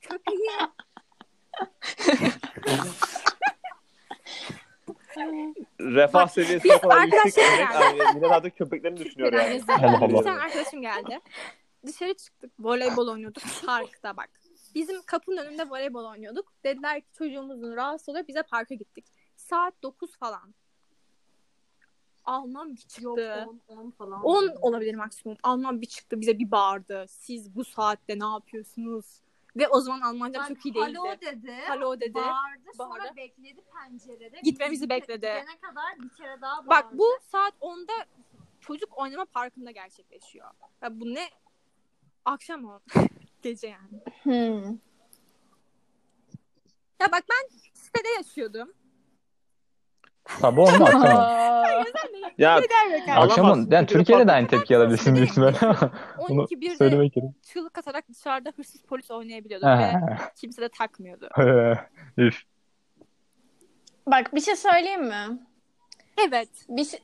Köpeği 0.00 0.38
Refah 5.80 6.22
Bak, 6.22 6.30
seviyesi 6.30 6.64
biz 6.64 6.72
o 6.72 6.80
kadar 6.80 7.04
yüksek. 7.04 7.44
arkadaşlar 7.44 7.82
Yani, 7.82 7.98
yani 7.98 8.14
Millet 8.14 8.30
artık 8.30 8.56
köpeklerini 8.58 8.96
düşünüyor 8.98 9.32
yani. 9.32 9.62
Allah. 9.68 10.08
Bir 10.08 10.24
tane 10.24 10.40
arkadaşım 10.40 10.82
geldi. 10.82 11.20
Dışarı 11.86 12.14
çıktık. 12.14 12.52
Voleybol 12.58 13.08
oynuyorduk 13.08 13.42
parkta 13.66 14.16
bak. 14.16 14.30
Bizim 14.74 15.02
kapının 15.02 15.36
önünde 15.36 15.70
voleybol 15.70 16.04
oynuyorduk. 16.04 16.52
Dediler 16.64 17.00
ki 17.00 17.06
çocuğumuzun 17.18 17.76
rahatsız 17.76 18.08
oluyor. 18.08 18.28
Bize 18.28 18.42
parka 18.42 18.74
gittik. 18.74 19.04
Saat 19.36 19.82
9 19.82 20.16
falan. 20.16 20.54
Alman 22.24 22.72
bir 22.72 22.80
çıktı. 22.80 23.02
Yok 23.02 23.18
10 23.68 23.76
10 23.76 23.90
falan. 23.90 24.22
10 24.24 24.48
olabilir 24.60 24.94
maksimum. 24.94 25.38
Alman 25.42 25.80
bir 25.80 25.86
çıktı 25.86 26.20
bize 26.20 26.38
bir 26.38 26.50
bağırdı. 26.50 27.04
Siz 27.08 27.54
bu 27.56 27.64
saatte 27.64 28.18
ne 28.18 28.24
yapıyorsunuz? 28.24 29.06
Ve 29.56 29.68
o 29.68 29.80
zaman 29.80 30.00
Almancam 30.00 30.46
çok 30.48 30.66
iyi 30.66 30.74
değildi. 30.74 30.98
Halo 30.98 31.20
dedi. 31.20 31.52
Halo 31.66 32.00
dedi. 32.00 32.14
Bağırdı 32.14 32.70
sonra 32.76 32.90
Bağırdı. 32.90 33.16
bekledi 33.16 33.60
pencerede. 33.74 34.40
Gitmemizi 34.42 34.88
bekledi. 34.88 35.20
Gidene 35.20 35.60
kadar 35.60 35.98
bir 35.98 36.08
kere 36.08 36.40
daha 36.40 36.56
bağırdı. 36.56 36.68
Bak 36.68 36.98
bu 36.98 37.08
saat 37.22 37.54
10'da 37.60 37.92
çocuk 38.60 38.98
oynama 38.98 39.24
parkında 39.24 39.70
gerçekleşiyor. 39.70 40.50
Ya 40.82 41.00
bu 41.00 41.14
ne? 41.14 41.28
Akşam 42.24 42.64
o. 42.64 42.80
Gece 43.42 43.66
yani. 43.66 44.00
Hmm. 44.22 44.78
Ya 47.00 47.12
bak 47.12 47.24
ben 47.30 47.56
sitede 47.74 48.08
yaşıyordum. 48.08 48.72
Sabah 50.26 50.74
olma 50.74 50.84
akşam 50.84 51.02
olma. 51.02 51.42
Ya 52.38 52.60
Gider 52.60 53.00
Akşam 53.16 53.44
Alamazsın. 53.44 53.62
olma. 53.62 53.74
Yani 53.74 53.86
Türkiye'de 53.86 54.26
de 54.26 54.32
aynı 54.32 54.48
tepki 54.48 54.76
alabilirsin 54.76 55.14
büyük 55.14 55.30
ihtimalle 55.30 55.58
ama 55.60 55.90
bunu 56.28 56.40
12 56.40 56.54
1'de 56.56 56.76
söylemek 56.76 57.12
gerekiyor. 57.12 57.34
çığlık 57.42 57.78
atarak 57.78 58.08
dışarıda 58.08 58.52
hırsız 58.56 58.82
polis 58.82 59.10
oynayabiliyorduk 59.10 59.68
ve 59.68 59.92
kimse 60.36 60.62
de 60.62 60.68
takmıyordu. 60.68 61.28
Üf. 62.18 62.42
Bak 64.06 64.34
bir 64.34 64.40
şey 64.40 64.56
söyleyeyim 64.56 65.04
mi? 65.04 65.38
Evet. 66.28 66.48
Bir 66.68 66.84
şey... 66.84 67.00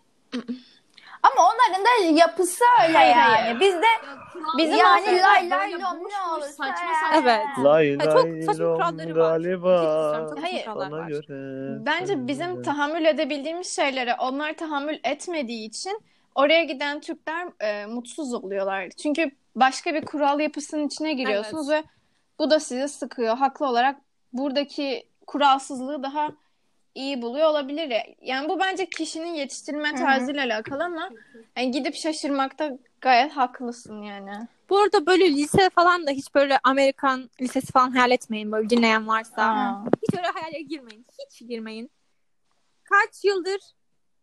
Ama 1.22 1.50
onların 1.50 1.84
da 1.84 2.20
yapısı 2.20 2.64
öyle 2.82 2.98
Hayır, 2.98 3.16
yani. 3.16 3.22
hayır. 3.22 3.60
Bizde 3.60 3.86
Bizim 4.58 4.78
yani 4.78 5.06
lay 5.22 5.50
lay 5.50 5.72
lom 5.72 5.80
ne 6.08 6.32
olursa 6.32 6.48
saçma 6.48 6.94
saçma. 7.00 7.20
Evet. 7.22 7.46
lay 7.64 7.86
Ya 7.88 7.98
çok 7.98 8.24
lay 8.24 8.42
saçma 8.42 8.64
lom 8.64 8.76
kuralları 8.76 9.16
var. 9.16 9.30
galiba. 9.30 10.26
Çok 10.30 10.42
Hayır. 10.42 10.66
Bana 10.66 10.90
var. 10.90 11.08
göre. 11.08 11.86
Bence 11.86 12.26
bizim 12.26 12.62
tahammül 12.62 13.04
edebildiğimiz 13.04 13.76
şeylere 13.76 14.14
onlar 14.14 14.52
tahammül 14.56 14.98
etmediği 15.04 15.68
için 15.68 16.00
oraya 16.34 16.64
giden 16.64 17.00
Türkler 17.00 17.48
e, 17.60 17.86
mutsuz 17.86 18.34
oluyorlar. 18.34 18.88
Çünkü 18.90 19.30
başka 19.56 19.94
bir 19.94 20.04
kural 20.04 20.40
yapısının 20.40 20.86
içine 20.86 21.12
giriyorsunuz 21.12 21.70
ve 21.70 21.82
bu 22.38 22.50
da 22.50 22.60
sizi 22.60 22.88
sıkıyor. 22.88 23.36
Haklı 23.36 23.66
olarak 23.66 23.96
buradaki 24.32 25.08
kuralsızlığı 25.26 26.02
daha 26.02 26.28
iyi 26.98 27.22
buluyor 27.22 27.48
olabilir. 27.48 27.88
ya. 27.88 28.04
Yani 28.22 28.48
bu 28.48 28.60
bence 28.60 28.90
kişinin 28.90 29.34
yetiştirilme 29.34 29.92
hı. 29.92 29.96
tarzıyla 29.96 30.44
alakalı 30.44 30.84
ama 30.84 31.10
yani 31.56 31.70
gidip 31.70 31.94
şaşırmakta 31.94 32.78
gayet 33.00 33.32
haklısın 33.32 34.02
yani. 34.02 34.32
Bu 34.68 34.78
arada 34.78 35.06
böyle 35.06 35.30
lise 35.30 35.70
falan 35.70 36.06
da 36.06 36.10
hiç 36.10 36.34
böyle 36.34 36.58
Amerikan 36.64 37.30
lisesi 37.40 37.72
falan 37.72 37.90
hayal 37.90 38.10
etmeyin 38.10 38.52
böyle 38.52 38.70
dinleyen 38.70 39.08
varsa. 39.08 39.42
Aa. 39.42 39.84
Hiç 40.02 40.18
öyle 40.18 40.28
hayale 40.28 40.62
girmeyin. 40.62 41.06
Hiç 41.18 41.48
girmeyin. 41.48 41.90
Kaç 42.84 43.24
yıldır 43.24 43.60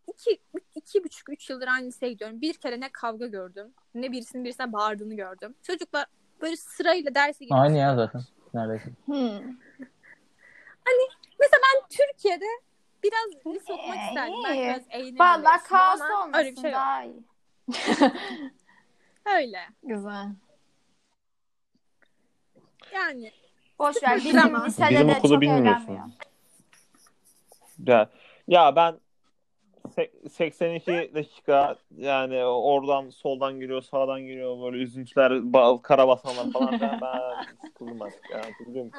iki, 0.08 0.40
iki 0.76 1.04
buçuk, 1.04 1.30
üç 1.30 1.50
yıldır 1.50 1.68
aynı 1.68 1.88
liseye 1.88 2.12
gidiyorum. 2.12 2.42
Bir 2.42 2.54
kere 2.54 2.80
ne 2.80 2.90
kavga 2.90 3.28
gördüm. 3.28 3.74
Ne 3.96 4.12
birisinin 4.12 4.44
birisine 4.44 4.74
bağırdığını 4.74 5.16
gördüm. 5.16 5.56
Çocuklar 5.64 6.06
böyle 6.42 6.56
sırayla 6.56 7.16
derse 7.16 7.46
giriyor. 7.46 7.64
Aynı 7.64 7.78
ya 7.78 7.96
zaten. 7.96 8.22
Neredeyse. 8.54 8.90
Hmm. 9.06 9.56
Mesela 11.39 11.62
ben 11.63 11.88
Türkiye'de 11.89 12.45
biraz 13.04 13.56
lise 13.56 13.74
okumak 13.74 13.98
isterdim. 14.10 14.34
Ben 14.45 14.58
biraz 14.58 14.82
eğlenelim. 14.89 15.19
Vallahi 15.19 15.63
kaos 15.63 16.02
olmasın 16.02 16.34
Öyle 16.34 16.52
bir 16.52 16.56
şey 16.62 16.71
yok. 16.71 16.80
daha 16.80 17.04
iyi. 17.04 17.24
Öyle. 19.26 19.60
Güzel. 19.84 20.28
Yani. 22.93 23.32
Boş 23.80 24.04
ver. 24.04 24.15
Bizim 24.15 24.56
Bizim 24.67 25.13
çok 25.21 25.41
bilmiyorsun. 25.41 26.00
Ya, 27.88 28.10
ya 28.48 28.76
ben 28.76 29.00
82 30.31 31.12
dakika 31.15 31.75
yani 31.97 32.43
oradan 32.45 33.10
soldan 33.10 33.60
giriyor 33.60 33.81
sağdan 33.81 34.21
giriyor 34.21 34.62
böyle 34.63 34.84
üzüntüler 34.84 35.31
ba- 35.31 35.81
karabasanlar 35.81 36.51
falan 36.51 36.79
ben, 36.81 37.01
ben 37.01 37.21
sıkıldım 37.67 38.01
artık 38.01 38.29
ya. 38.29 38.43
Sıkıldım. 38.43 38.91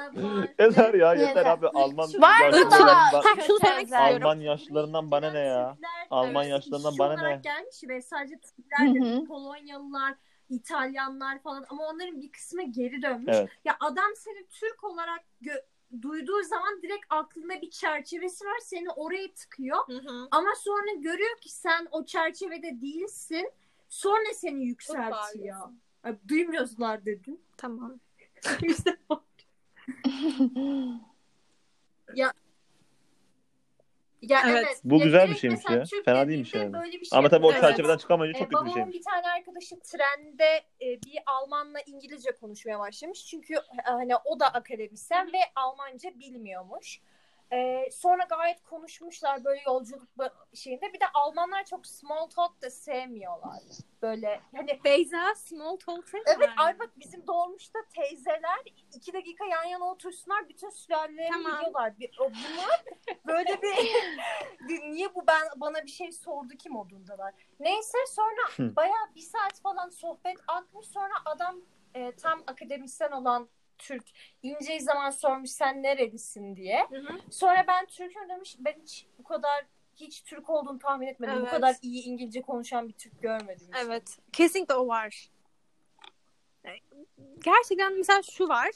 Yeter 0.59 0.95
ya 0.95 1.15
yeter 1.15 1.47
abi 1.47 1.69
Alman 1.69 2.09
Var 2.19 2.49
mı 2.49 2.57
yaşlılarından 2.57 3.13
daha? 3.13 3.23
şunu 3.47 3.59
söylemek 3.59 3.85
Güzel. 3.85 3.99
istiyorum. 4.01 4.27
Alman 4.27 4.41
yaşlılarından 4.41 5.11
bana 5.11 5.31
ne 5.33 5.39
ya? 5.39 5.77
Alman 6.11 6.45
yaşlılarından 6.45 6.99
bana 6.99 7.15
olarak 7.15 7.45
ne? 7.45 7.51
gelmiş 7.51 7.77
ve 7.89 8.03
sadece 8.03 8.39
hı. 9.05 9.25
Polonyalılar, 9.25 10.15
İtalyanlar 10.51 11.43
falan 11.43 11.65
ama 11.69 11.87
onların 11.87 12.21
bir 12.21 12.33
kısmı 12.33 12.63
geri 12.63 13.03
dönmüş. 13.03 13.37
Evet. 13.37 13.49
Ya 13.65 13.77
adam 13.81 14.11
seni 14.17 14.47
Türk 14.51 14.85
olarak 14.85 15.21
gö- 15.43 15.63
duyduğu 16.03 16.43
zaman 16.43 16.83
direkt 16.83 17.07
aklında 17.11 17.61
bir 17.63 17.71
çerçevesi 17.71 18.45
var 18.45 18.59
seni 18.63 18.91
oraya 18.91 19.33
tıkıyor. 19.33 19.79
Hı 19.87 19.99
hı. 19.99 20.29
Ama 20.31 20.55
sonra 20.59 20.93
görüyor 20.97 21.39
ki 21.41 21.53
sen 21.53 21.89
o 21.91 22.05
çerçevede 22.05 22.81
değilsin. 22.81 23.51
Sonra 23.89 24.35
seni 24.35 24.67
yükseltiyor. 24.67 25.69
Ay, 26.03 26.17
Duymuyorlar 26.29 27.05
dedin. 27.05 27.41
Tamam. 27.57 28.01
İşte 28.63 28.97
ya 32.15 32.33
ya 34.29 34.41
Evet. 34.47 34.65
evet. 34.67 34.81
Bu 34.85 34.99
Ya 34.99 35.05
güzel 35.05 35.31
bir 35.31 35.35
şeymiş 35.37 35.61
ya. 35.71 35.85
Türk 35.85 36.05
Fena 36.05 36.29
değilmiş 36.29 36.55
yani. 36.55 36.73
böyle 36.73 36.93
bir 37.01 37.05
şey 37.05 37.19
Ama 37.19 37.29
tabii 37.29 37.47
o 37.47 37.51
Evet. 37.53 37.61
çerçeveden 37.61 37.97
çıkamayınca 37.97 38.39
e, 38.39 38.43
çok 38.43 38.51
kötü 38.51 38.61
bir 38.61 38.67
babamın 38.67 38.75
şeymiş. 38.75 38.95
bir 38.97 39.03
tane 39.03 39.27
arkadaşı 39.29 39.81
trende 39.81 40.45
e, 40.81 40.87
bir 41.03 41.19
Almanla 41.27 41.79
İngilizce 41.87 42.31
konuşmaya 42.41 42.79
başlamış. 42.79 43.27
Çünkü 43.27 43.55
e, 43.55 43.61
hani 43.85 44.17
o 44.25 44.41
da 44.41 44.47
akademisyen 44.55 45.33
ve 45.33 45.39
Almanca 45.57 46.11
bilmiyormuş. 46.19 47.01
E, 47.53 47.91
sonra 47.91 48.25
gayet 48.25 48.63
konuşmuşlar 48.63 49.45
böyle 49.45 49.61
yolculuk 49.67 50.09
şeyinde. 50.55 50.93
Bir 50.93 51.01
de 51.01 51.05
Almanlar 51.15 51.65
çok 51.65 51.87
small 51.87 52.27
talk 52.27 52.63
da 52.63 52.71
sevmiyorlar. 52.71 53.63
Böyle 54.03 54.41
hani 54.57 54.81
Beyza 54.85 55.35
small 55.35 55.77
talk 55.77 56.09
sen 56.09 56.23
Evet 56.37 56.51
ay 56.57 56.79
bak 56.79 56.91
bizim 56.97 57.27
dolmuşta 57.27 57.79
teyzeler 57.95 58.59
iki 58.95 59.13
dakika 59.13 59.45
yan 59.45 59.65
yana 59.65 59.85
otursunlar 59.91 60.49
bütün 60.49 60.71
sülalelerini 60.71 61.31
Tamam. 61.33 61.59
biliyorlar. 61.59 61.99
Bir, 61.99 62.19
o, 62.21 62.25
bunlar 62.25 62.85
böyle 63.27 63.63
bir, 63.63 63.77
bir 64.69 64.81
niye 64.81 65.15
bu 65.15 65.27
ben 65.27 65.43
bana 65.57 65.83
bir 65.83 65.91
şey 65.91 66.13
sordu 66.13 66.55
ki 66.57 66.69
modundalar. 66.71 67.35
Neyse 67.61 67.99
sonra 68.09 68.69
Hı. 68.69 68.77
bayağı 68.77 69.15
bir 69.15 69.21
saat 69.21 69.61
falan 69.63 69.89
sohbet 69.89 70.37
akmış 70.49 70.87
sonra 70.87 71.15
adam 71.25 71.61
e, 71.95 72.13
tam 72.13 72.43
akademisyen 72.47 73.11
olan 73.11 73.49
Türk 73.79 74.05
inceyi 74.43 74.81
zaman 74.81 75.11
sormuş 75.11 75.51
sen 75.51 75.83
nerelisin 75.83 76.57
diye. 76.57 76.89
Sonra 77.31 77.65
ben 77.69 77.87
Türk'üm 77.87 78.29
demiş 78.29 78.57
ben 78.59 78.75
hiç 78.83 79.07
bu 79.19 79.25
kadar 79.25 79.67
hiç 79.97 80.23
Türk 80.23 80.51
olduğunu 80.51 80.79
tahmin 80.79 81.07
etmedim. 81.07 81.35
Bu 81.35 81.41
Evet. 81.41 81.51
kadar 81.51 81.77
iyi 81.83 82.05
İngilizce 82.05 82.43
konuşan 82.43 82.89
bir 82.89 82.93
Türk 82.93 83.23
görmedim. 83.23 83.67
hiç. 83.69 83.83
Evet. 83.85 84.19
Kesinlikle 84.33 84.75
o 84.75 84.89
var. 84.89 85.31
Gerçekten 87.45 87.97
mesela 87.99 88.23
şu 88.23 88.49
var. 88.49 88.71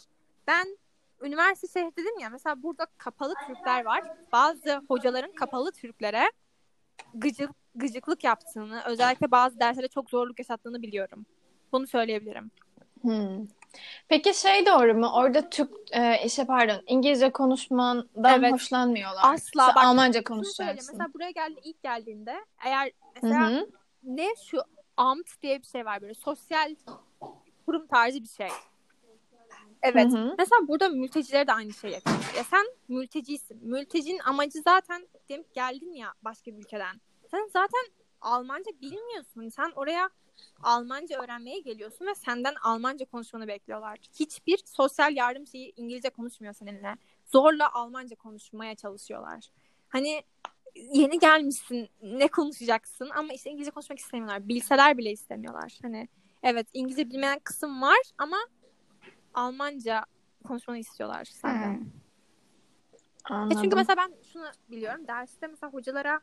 Ben 0.46 0.78
üniversite 1.22 1.80
şehri 1.80 1.96
dedim 1.96 2.18
ya 2.18 2.30
mesela 2.30 2.62
burada 2.62 2.86
kapalı 2.98 3.34
Türkler 3.46 3.84
var. 3.84 4.04
Bazı 4.32 4.82
hocaların 4.88 5.32
kapalı 5.32 5.72
Türklere 5.72 6.30
gıcık, 7.14 7.50
gıcıklık 7.74 8.24
yaptığını, 8.24 8.82
özellikle 8.86 9.30
bazı 9.30 9.60
derslere 9.60 9.88
çok 9.88 10.10
zorluk 10.10 10.38
yaşattığını 10.38 10.82
biliyorum. 10.82 11.26
Bunu 11.72 11.86
söyleyebilirim. 11.86 12.50
Hmm. 13.02 13.46
Peki 14.08 14.34
şey 14.34 14.66
doğru 14.66 14.94
mu? 14.94 15.10
Orada 15.14 15.50
Türk 15.50 15.70
e, 15.92 16.28
şey 16.28 16.44
pardon 16.44 16.82
İngilizce 16.86 17.30
konuşmandan 17.32 18.40
Evet. 18.40 18.52
hoşlanmıyorlar. 18.52 19.34
Asla. 19.34 19.68
Bak, 19.68 19.84
Almanca 19.84 20.24
konuşacaksın. 20.24 20.94
Mesela 20.94 21.14
buraya 21.14 21.30
geldi 21.30 21.60
ilk 21.64 21.82
geldiğinde 21.82 22.34
eğer 22.64 22.92
mesela 23.14 23.50
hı. 23.50 23.68
ne 24.02 24.28
şu 24.44 24.58
amt 24.96 25.42
diye 25.42 25.58
bir 25.58 25.66
şey 25.66 25.84
var 25.84 26.02
böyle 26.02 26.14
sosyal 26.14 26.74
kurum 27.66 27.86
tarzı 27.86 28.22
bir 28.22 28.28
şey. 28.28 28.48
Evet. 29.82 30.12
Hı 30.12 30.16
hı. 30.18 30.34
Mesela 30.38 30.68
burada 30.68 30.88
mültecilere 30.88 31.46
de 31.46 31.52
aynı 31.52 31.72
şey 31.72 31.90
yapıyor. 31.90 32.16
Ya 32.36 32.44
sen 32.44 32.66
mültecisin. 32.88 33.68
Mültecinin 33.68 34.18
amacı 34.18 34.58
zaten 34.64 35.08
diyelim 35.28 35.46
geldin 35.54 35.92
ya 35.92 36.14
başka 36.22 36.50
bir 36.50 36.58
ülkeden. 36.58 37.00
Sen 37.30 37.46
zaten 37.52 37.86
Almanca 38.20 38.70
bilmiyorsun. 38.82 39.48
Sen 39.48 39.72
oraya 39.74 40.10
Almanca 40.62 41.22
öğrenmeye 41.22 41.60
geliyorsun 41.60 42.06
ve 42.06 42.14
senden 42.14 42.54
Almanca 42.62 43.06
konuşmanı 43.06 43.48
bekliyorlar. 43.48 43.98
Hiçbir 44.20 44.58
sosyal 44.64 45.16
yardım 45.16 45.46
şeyi 45.46 45.72
İngilizce 45.76 46.10
konuşmuyor 46.10 46.54
seninle. 46.54 46.96
Zorla 47.26 47.72
Almanca 47.72 48.16
konuşmaya 48.16 48.74
çalışıyorlar. 48.74 49.44
Hani 49.88 50.22
yeni 50.74 51.18
gelmişsin 51.18 51.88
ne 52.02 52.28
konuşacaksın 52.28 53.10
ama 53.14 53.32
işte 53.32 53.50
İngilizce 53.50 53.70
konuşmak 53.70 53.98
istemiyorlar. 53.98 54.48
Bilseler 54.48 54.98
bile 54.98 55.10
istemiyorlar. 55.10 55.78
Hani 55.82 56.08
evet 56.42 56.66
İngilizce 56.72 57.10
bilmeyen 57.10 57.38
kısım 57.38 57.82
var 57.82 57.98
ama 58.18 58.38
Almanca 59.34 60.04
konuşmanı 60.44 60.78
istiyorlar 60.78 61.24
senden. 61.24 61.74
Hmm. 61.74 63.50
E 63.50 63.54
çünkü 63.62 63.76
mesela 63.76 63.96
ben 63.96 64.12
şunu 64.32 64.46
biliyorum. 64.70 65.06
Derste 65.08 65.46
mesela 65.46 65.72
hocalara 65.72 66.20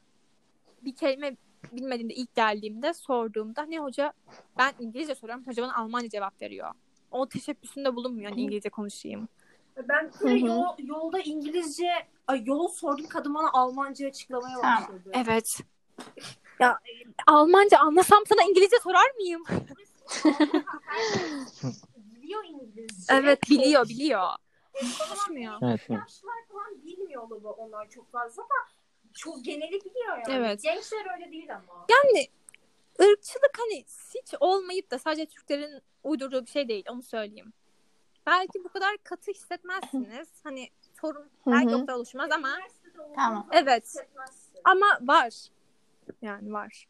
bir 0.82 0.96
kelime 0.96 1.36
bilmediğimde 1.72 2.14
ilk 2.14 2.36
geldiğimde 2.36 2.94
sorduğumda 2.94 3.64
ne 3.66 3.80
hoca 3.80 4.14
ben 4.58 4.74
İngilizce 4.80 5.16
soruyorum. 5.16 5.48
Hoca 5.48 5.64
bana 5.64 5.76
Almanca 5.76 6.10
cevap 6.10 6.42
veriyor. 6.42 6.72
O 7.12 7.30
teşebbüsünde 7.30 7.96
bulunmuyor 7.96 8.30
hani 8.32 8.42
İngilizce 8.42 8.70
konuşayım. 8.70 9.28
Ben 9.90 10.12
yol, 10.38 10.66
yolda 10.78 11.20
İngilizce 11.20 11.92
ay, 12.28 12.44
yol 12.46 12.68
sordum 12.68 13.06
kadın 13.08 13.34
bana 13.36 13.50
Almanca 13.54 14.08
açıklamaya 14.08 14.62
Tamam. 14.62 14.82
başladı. 14.82 15.12
Evet. 15.14 15.58
Ya 16.60 16.80
Almanca 17.28 17.80
anlasam 17.80 18.24
sana 18.30 18.42
İngilizce 18.50 18.76
sorar 18.84 19.12
mıyım? 19.16 19.44
Biliyor 21.98 22.44
İngilizce. 22.46 23.14
Evet 23.14 23.40
biliyor 23.50 23.90
biliyor. 23.90 24.28
Konuşmuyor. 24.74 25.54
Evet. 25.62 25.90
Yaşlılar 25.90 26.36
falan 26.52 26.84
bilmiyor 26.86 27.30
bu- 27.30 27.50
onlar 27.50 27.90
çok 27.90 28.12
fazla 28.12 28.44
da 28.44 28.56
çok 29.18 29.46
geneli 29.46 29.72
biliyor 29.72 30.18
yani. 30.18 30.24
Evet. 30.30 30.64
Gençler 30.64 31.14
öyle 31.14 31.32
değil 31.32 31.56
ama. 31.56 31.86
Yani 31.90 32.28
ırkçılık 33.02 33.60
hani 33.60 33.86
hiç 34.16 34.34
olmayıp 34.40 34.92
da 34.92 35.00
sadece 35.00 35.26
Türklerin 35.26 35.82
uydurduğu 36.04 36.46
bir 36.46 36.52
şey 36.52 36.68
değil 36.68 36.86
onu 36.90 37.04
söyleyeyim. 37.04 37.54
Belki 38.26 38.64
bu 38.64 38.70
kadar 38.70 38.98
katı 39.04 39.32
hissetmezsiniz. 39.32 40.28
Hani 40.44 40.70
sorun 41.02 41.30
belki 41.48 41.76
o 41.76 41.80
kadar 41.80 41.94
oluşmaz 41.94 42.32
ama 42.32 42.50
Tamam. 43.16 43.48
Evet. 43.52 43.96
ama 44.64 44.86
var. 45.02 45.34
Yani 46.22 46.54
var. 46.54 46.88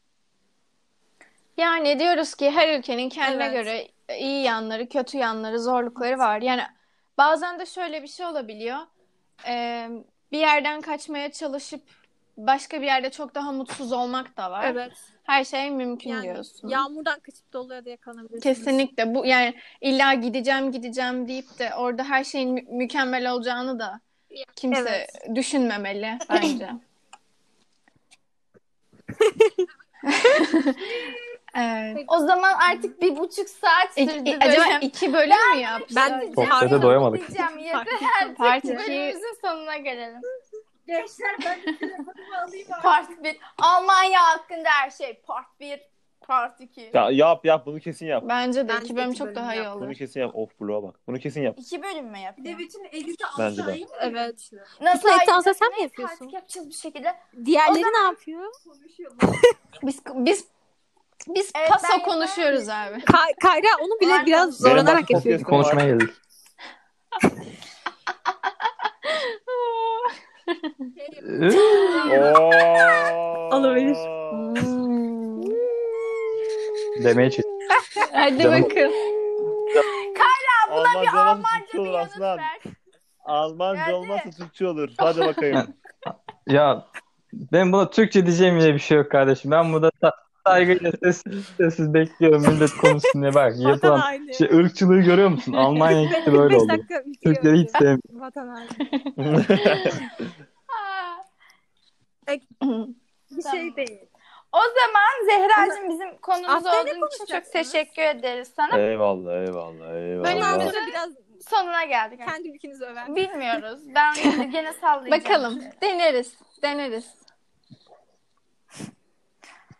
Yani 1.56 1.98
diyoruz 1.98 2.34
ki 2.34 2.50
her 2.50 2.78
ülkenin 2.78 3.08
kendine 3.08 3.44
Evet. 3.44 3.52
göre 3.52 3.88
iyi 4.18 4.42
yanları, 4.42 4.88
kötü 4.88 5.18
yanları, 5.18 5.60
zorlukları 5.60 6.18
var. 6.18 6.40
Yani 6.42 6.62
bazen 7.18 7.58
de 7.58 7.66
şöyle 7.66 8.02
bir 8.02 8.08
şey 8.08 8.26
olabiliyor. 8.26 8.78
Ee, 9.46 9.88
bir 10.32 10.38
yerden 10.38 10.80
kaçmaya 10.80 11.32
çalışıp 11.32 11.82
başka 12.38 12.80
bir 12.80 12.86
yerde 12.86 13.10
çok 13.10 13.34
daha 13.34 13.52
mutsuz 13.52 13.92
olmak 13.92 14.36
da 14.36 14.50
var. 14.50 14.64
Evet. 14.64 14.92
Her 15.24 15.44
şey 15.44 15.70
mümkün 15.70 16.10
Yani 16.10 16.22
diyorsun. 16.22 16.68
yağmurdan 16.68 17.20
kaçıp 17.20 17.52
doluya 17.52 17.84
da 17.84 17.90
yakalanabilirsiniz. 17.90 18.42
Kesinlikle 18.42 19.14
bu 19.14 19.26
yani 19.26 19.54
illa 19.80 20.14
gideceğim 20.14 20.72
gideceğim 20.72 21.28
deyip 21.28 21.58
de 21.58 21.70
orada 21.76 22.04
her 22.04 22.24
şeyin 22.24 22.52
mü- 22.54 22.64
mükemmel 22.68 23.32
olacağını 23.32 23.78
da 23.78 24.00
kimse 24.56 24.80
Evet. 24.80 25.36
düşünmemeli 25.36 26.18
bence. 26.30 26.68
Evet. 31.56 32.04
O 32.08 32.18
zaman 32.18 32.52
artık 32.70 33.02
bir 33.02 33.16
buçuk 33.16 33.48
saat 33.48 33.94
sürdü 33.94 34.10
İki- 34.10 34.26
bölüm. 34.26 34.38
acaba 34.40 34.78
iki 34.80 35.12
bölüm 35.12 35.54
mü 35.54 35.60
yapsak? 35.60 35.96
Ben 35.96 36.32
Sohbete 36.34 36.82
doyamadık. 36.82 37.28
Diyeceğim 37.28 37.58
yeter 37.58 37.86
artık. 38.22 38.36
Part 38.36 38.64
iki. 38.64 38.76
Bölümümüzün 38.76 39.36
sonuna 39.44 39.76
gelelim. 39.76 40.20
Gençler 40.88 41.36
ben 41.44 41.76
telefonumu 41.76 42.12
alayım 42.46 42.66
artık. 42.72 42.82
Part 42.82 43.24
1. 43.24 43.36
Almanya 43.58 44.20
hakkında 44.22 44.68
her 44.68 44.90
şey. 44.90 45.14
Part 45.20 45.60
1. 45.60 45.80
Part 46.20 46.60
2. 46.60 46.90
Ya 46.94 47.10
yap 47.10 47.44
yap 47.44 47.66
bunu 47.66 47.80
kesin 47.80 48.06
yap. 48.06 48.24
Bence 48.28 48.64
de 48.64 48.68
Bence 48.68 48.84
iki 48.84 48.96
bölüm 48.96 49.08
iki 49.10 49.18
çok 49.18 49.26
bölüm 49.26 49.36
daha 49.36 49.54
iyi 49.54 49.62
yap. 49.62 49.76
olur. 49.76 49.86
Bunu 49.86 49.94
kesin 49.94 50.20
yap. 50.20 50.30
Of 50.34 50.60
bloğa 50.60 50.82
bak. 50.82 51.00
Bunu 51.06 51.18
kesin 51.18 51.42
yap. 51.42 51.54
İki 51.58 51.82
bölüm 51.82 52.06
mü 52.06 52.18
Bir 52.38 52.44
de 52.44 52.58
bütün 52.58 52.84
elite 52.84 53.24
Bence 53.38 53.56
de. 53.56 53.62
aşağıya 53.62 53.86
Evet. 54.00 54.50
Nasıl 54.80 55.08
ayrı- 55.08 55.22
ekransa 55.22 55.54
sen 55.54 55.68
mi 55.70 55.82
yapıyorsun? 55.82 56.14
Artık 56.16 56.32
yapacağız 56.32 56.68
bir 56.68 56.74
şekilde. 56.74 57.14
Diğerleri 57.44 57.82
ne 57.82 58.04
yapıyor? 58.04 58.52
Konuşuyorlar. 58.64 59.36
Biz 59.82 60.00
biz 60.14 60.44
biz 61.28 61.50
Evet, 61.58 61.68
paso 61.70 61.86
ben 61.92 62.02
konuşuyoruz 62.04 62.68
abi. 62.68 62.98
Ka- 62.98 63.34
Kayra 63.42 63.66
onu 63.80 64.00
bile 64.00 64.26
biraz 64.26 64.64
Benim 64.64 64.72
zorlanarak 64.76 65.00
başka 65.02 65.14
yapıyor. 65.14 65.42
Konuşmaya 65.42 65.86
geldik. 65.86 66.10
Oo. 72.12 72.50
Olabilir. 73.56 73.96
Hmm. 74.62 75.42
Demeye 77.04 77.30
çık. 77.30 77.44
Hadi 78.12 78.42
Canım. 78.42 78.62
bakın. 78.62 78.92
Almanca 80.70 80.98
olmazsa 81.10 81.20
Almanca 81.20 81.58
Türkçe 81.60 81.78
bir 81.78 81.78
olur 81.78 81.92
yanıt 81.92 82.10
aslan. 82.12 82.38
ver. 82.38 82.58
Almanca 83.24 83.80
Geldi. 83.84 83.94
olmazsa 83.94 84.30
Türkçe 84.30 84.66
olur. 84.66 84.88
Hadi 84.98 85.20
bakayım. 85.20 85.58
Ya 86.46 86.84
ben 87.32 87.72
buna 87.72 87.90
Türkçe 87.90 88.26
diyeceğim 88.26 88.60
diye 88.60 88.74
bir 88.74 88.78
şey 88.78 88.98
yok 88.98 89.10
kardeşim. 89.10 89.50
Ben 89.50 89.72
burada 89.72 89.88
sa- 90.02 90.12
saygıyla 90.48 90.92
sessiz 91.04 91.46
sessiz 91.56 91.94
bekliyorum 91.94 92.42
millet 92.42 92.70
konuşsun 92.76 93.22
diye. 93.22 93.34
Bak 93.34 93.52
yapılan 93.58 93.98
haini. 93.98 94.34
şey 94.34 94.48
ırkçılığı 94.48 95.00
görüyor 95.00 95.28
musun? 95.28 95.52
Almanya 95.52 96.04
gitti 96.04 96.32
böyle 96.32 96.58
45 96.58 96.62
oldu. 96.62 96.82
Türkleri 97.24 97.58
hiç 97.58 97.70
sevmiyorum. 97.70 98.20
Vatan. 98.20 98.48
Aa. 98.48 98.58
Bir 103.30 103.42
şey 103.42 103.76
değil. 103.76 103.98
O 104.52 104.58
zaman 104.58 105.26
Zehra'cığım 105.26 105.90
bizim 105.90 106.16
konumuz 106.18 106.48
Haftaya 106.48 106.74
ne 106.74 106.80
olduğun 106.80 106.90
için 106.90 107.00
çok 107.00 107.10
konuşacaksınız? 107.18 107.72
teşekkür 107.72 108.02
ederiz 108.02 108.52
sana. 108.56 108.78
eyvallah 108.78 109.32
eyvallah 109.46 109.94
eyvallah. 109.94 110.24
Bölümümüzde 110.24 110.78
biraz 110.88 111.10
Sonuna 111.48 111.84
geldik. 111.84 112.20
kendi 112.28 112.48
ülkenizi 112.48 112.84
öven. 112.84 113.16
Bilmiyoruz. 113.16 113.80
Ben 113.94 114.14
gene 114.50 114.72
sallayacağım. 114.72 115.24
Bakalım. 115.24 115.62
Deneriz. 115.82 116.34
Deneriz. 116.62 117.14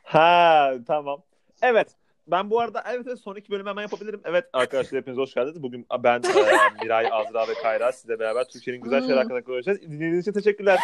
Ha 0.09 0.73
tamam. 0.87 1.23
Evet. 1.63 1.89
Ben 2.27 2.51
bu 2.51 2.61
arada 2.61 2.85
evet, 2.89 3.07
evet 3.07 3.19
son 3.19 3.37
iki 3.37 3.51
bölümü 3.51 3.71
hemen 3.71 3.83
yapabilirim. 3.83 4.21
Evet 4.25 4.45
arkadaşlar 4.53 5.01
hepiniz 5.01 5.19
hoş 5.19 5.35
geldiniz. 5.35 5.63
Bugün 5.63 5.87
ben 6.03 6.23
e, 6.23 6.83
Miray, 6.83 7.09
Azra 7.13 7.49
ve 7.49 7.55
Kayra 7.63 7.93
sizle 7.93 8.19
beraber 8.19 8.45
Türkiye'nin 8.45 8.83
güzel 8.83 9.01
şeyler 9.01 9.17
hakkında 9.17 9.45
konuşacağız. 9.45 9.83
Dinlediğiniz 9.83 10.29
için 10.29 10.33
teşekkürler. 10.33 10.79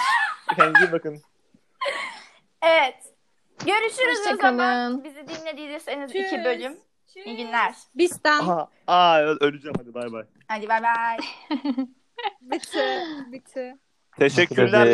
Kendinize 0.57 0.85
iyi 0.85 0.93
bakın. 0.93 1.23
Evet. 2.63 2.95
Görüşürüz 3.67 4.19
o 4.19 4.21
Hoşçakalın. 4.21 4.39
zaman. 4.39 5.05
Bizi 5.05 5.27
dinlediyseniz 5.29 6.11
iki 6.11 6.45
bölüm. 6.45 6.77
İyi 7.25 7.37
günler. 7.37 7.75
Bizden 7.95 8.39
Aha, 8.39 8.69
aa, 8.87 9.21
öleceğim 9.21 9.75
hadi 9.79 9.95
bay 9.95 10.13
bay. 10.13 10.25
Hadi 10.49 10.69
bay 10.69 10.83
bay. 10.83 11.17
bitti. 12.41 13.05
Bitti. 13.33 13.77
Teşekkürler. 14.19 14.87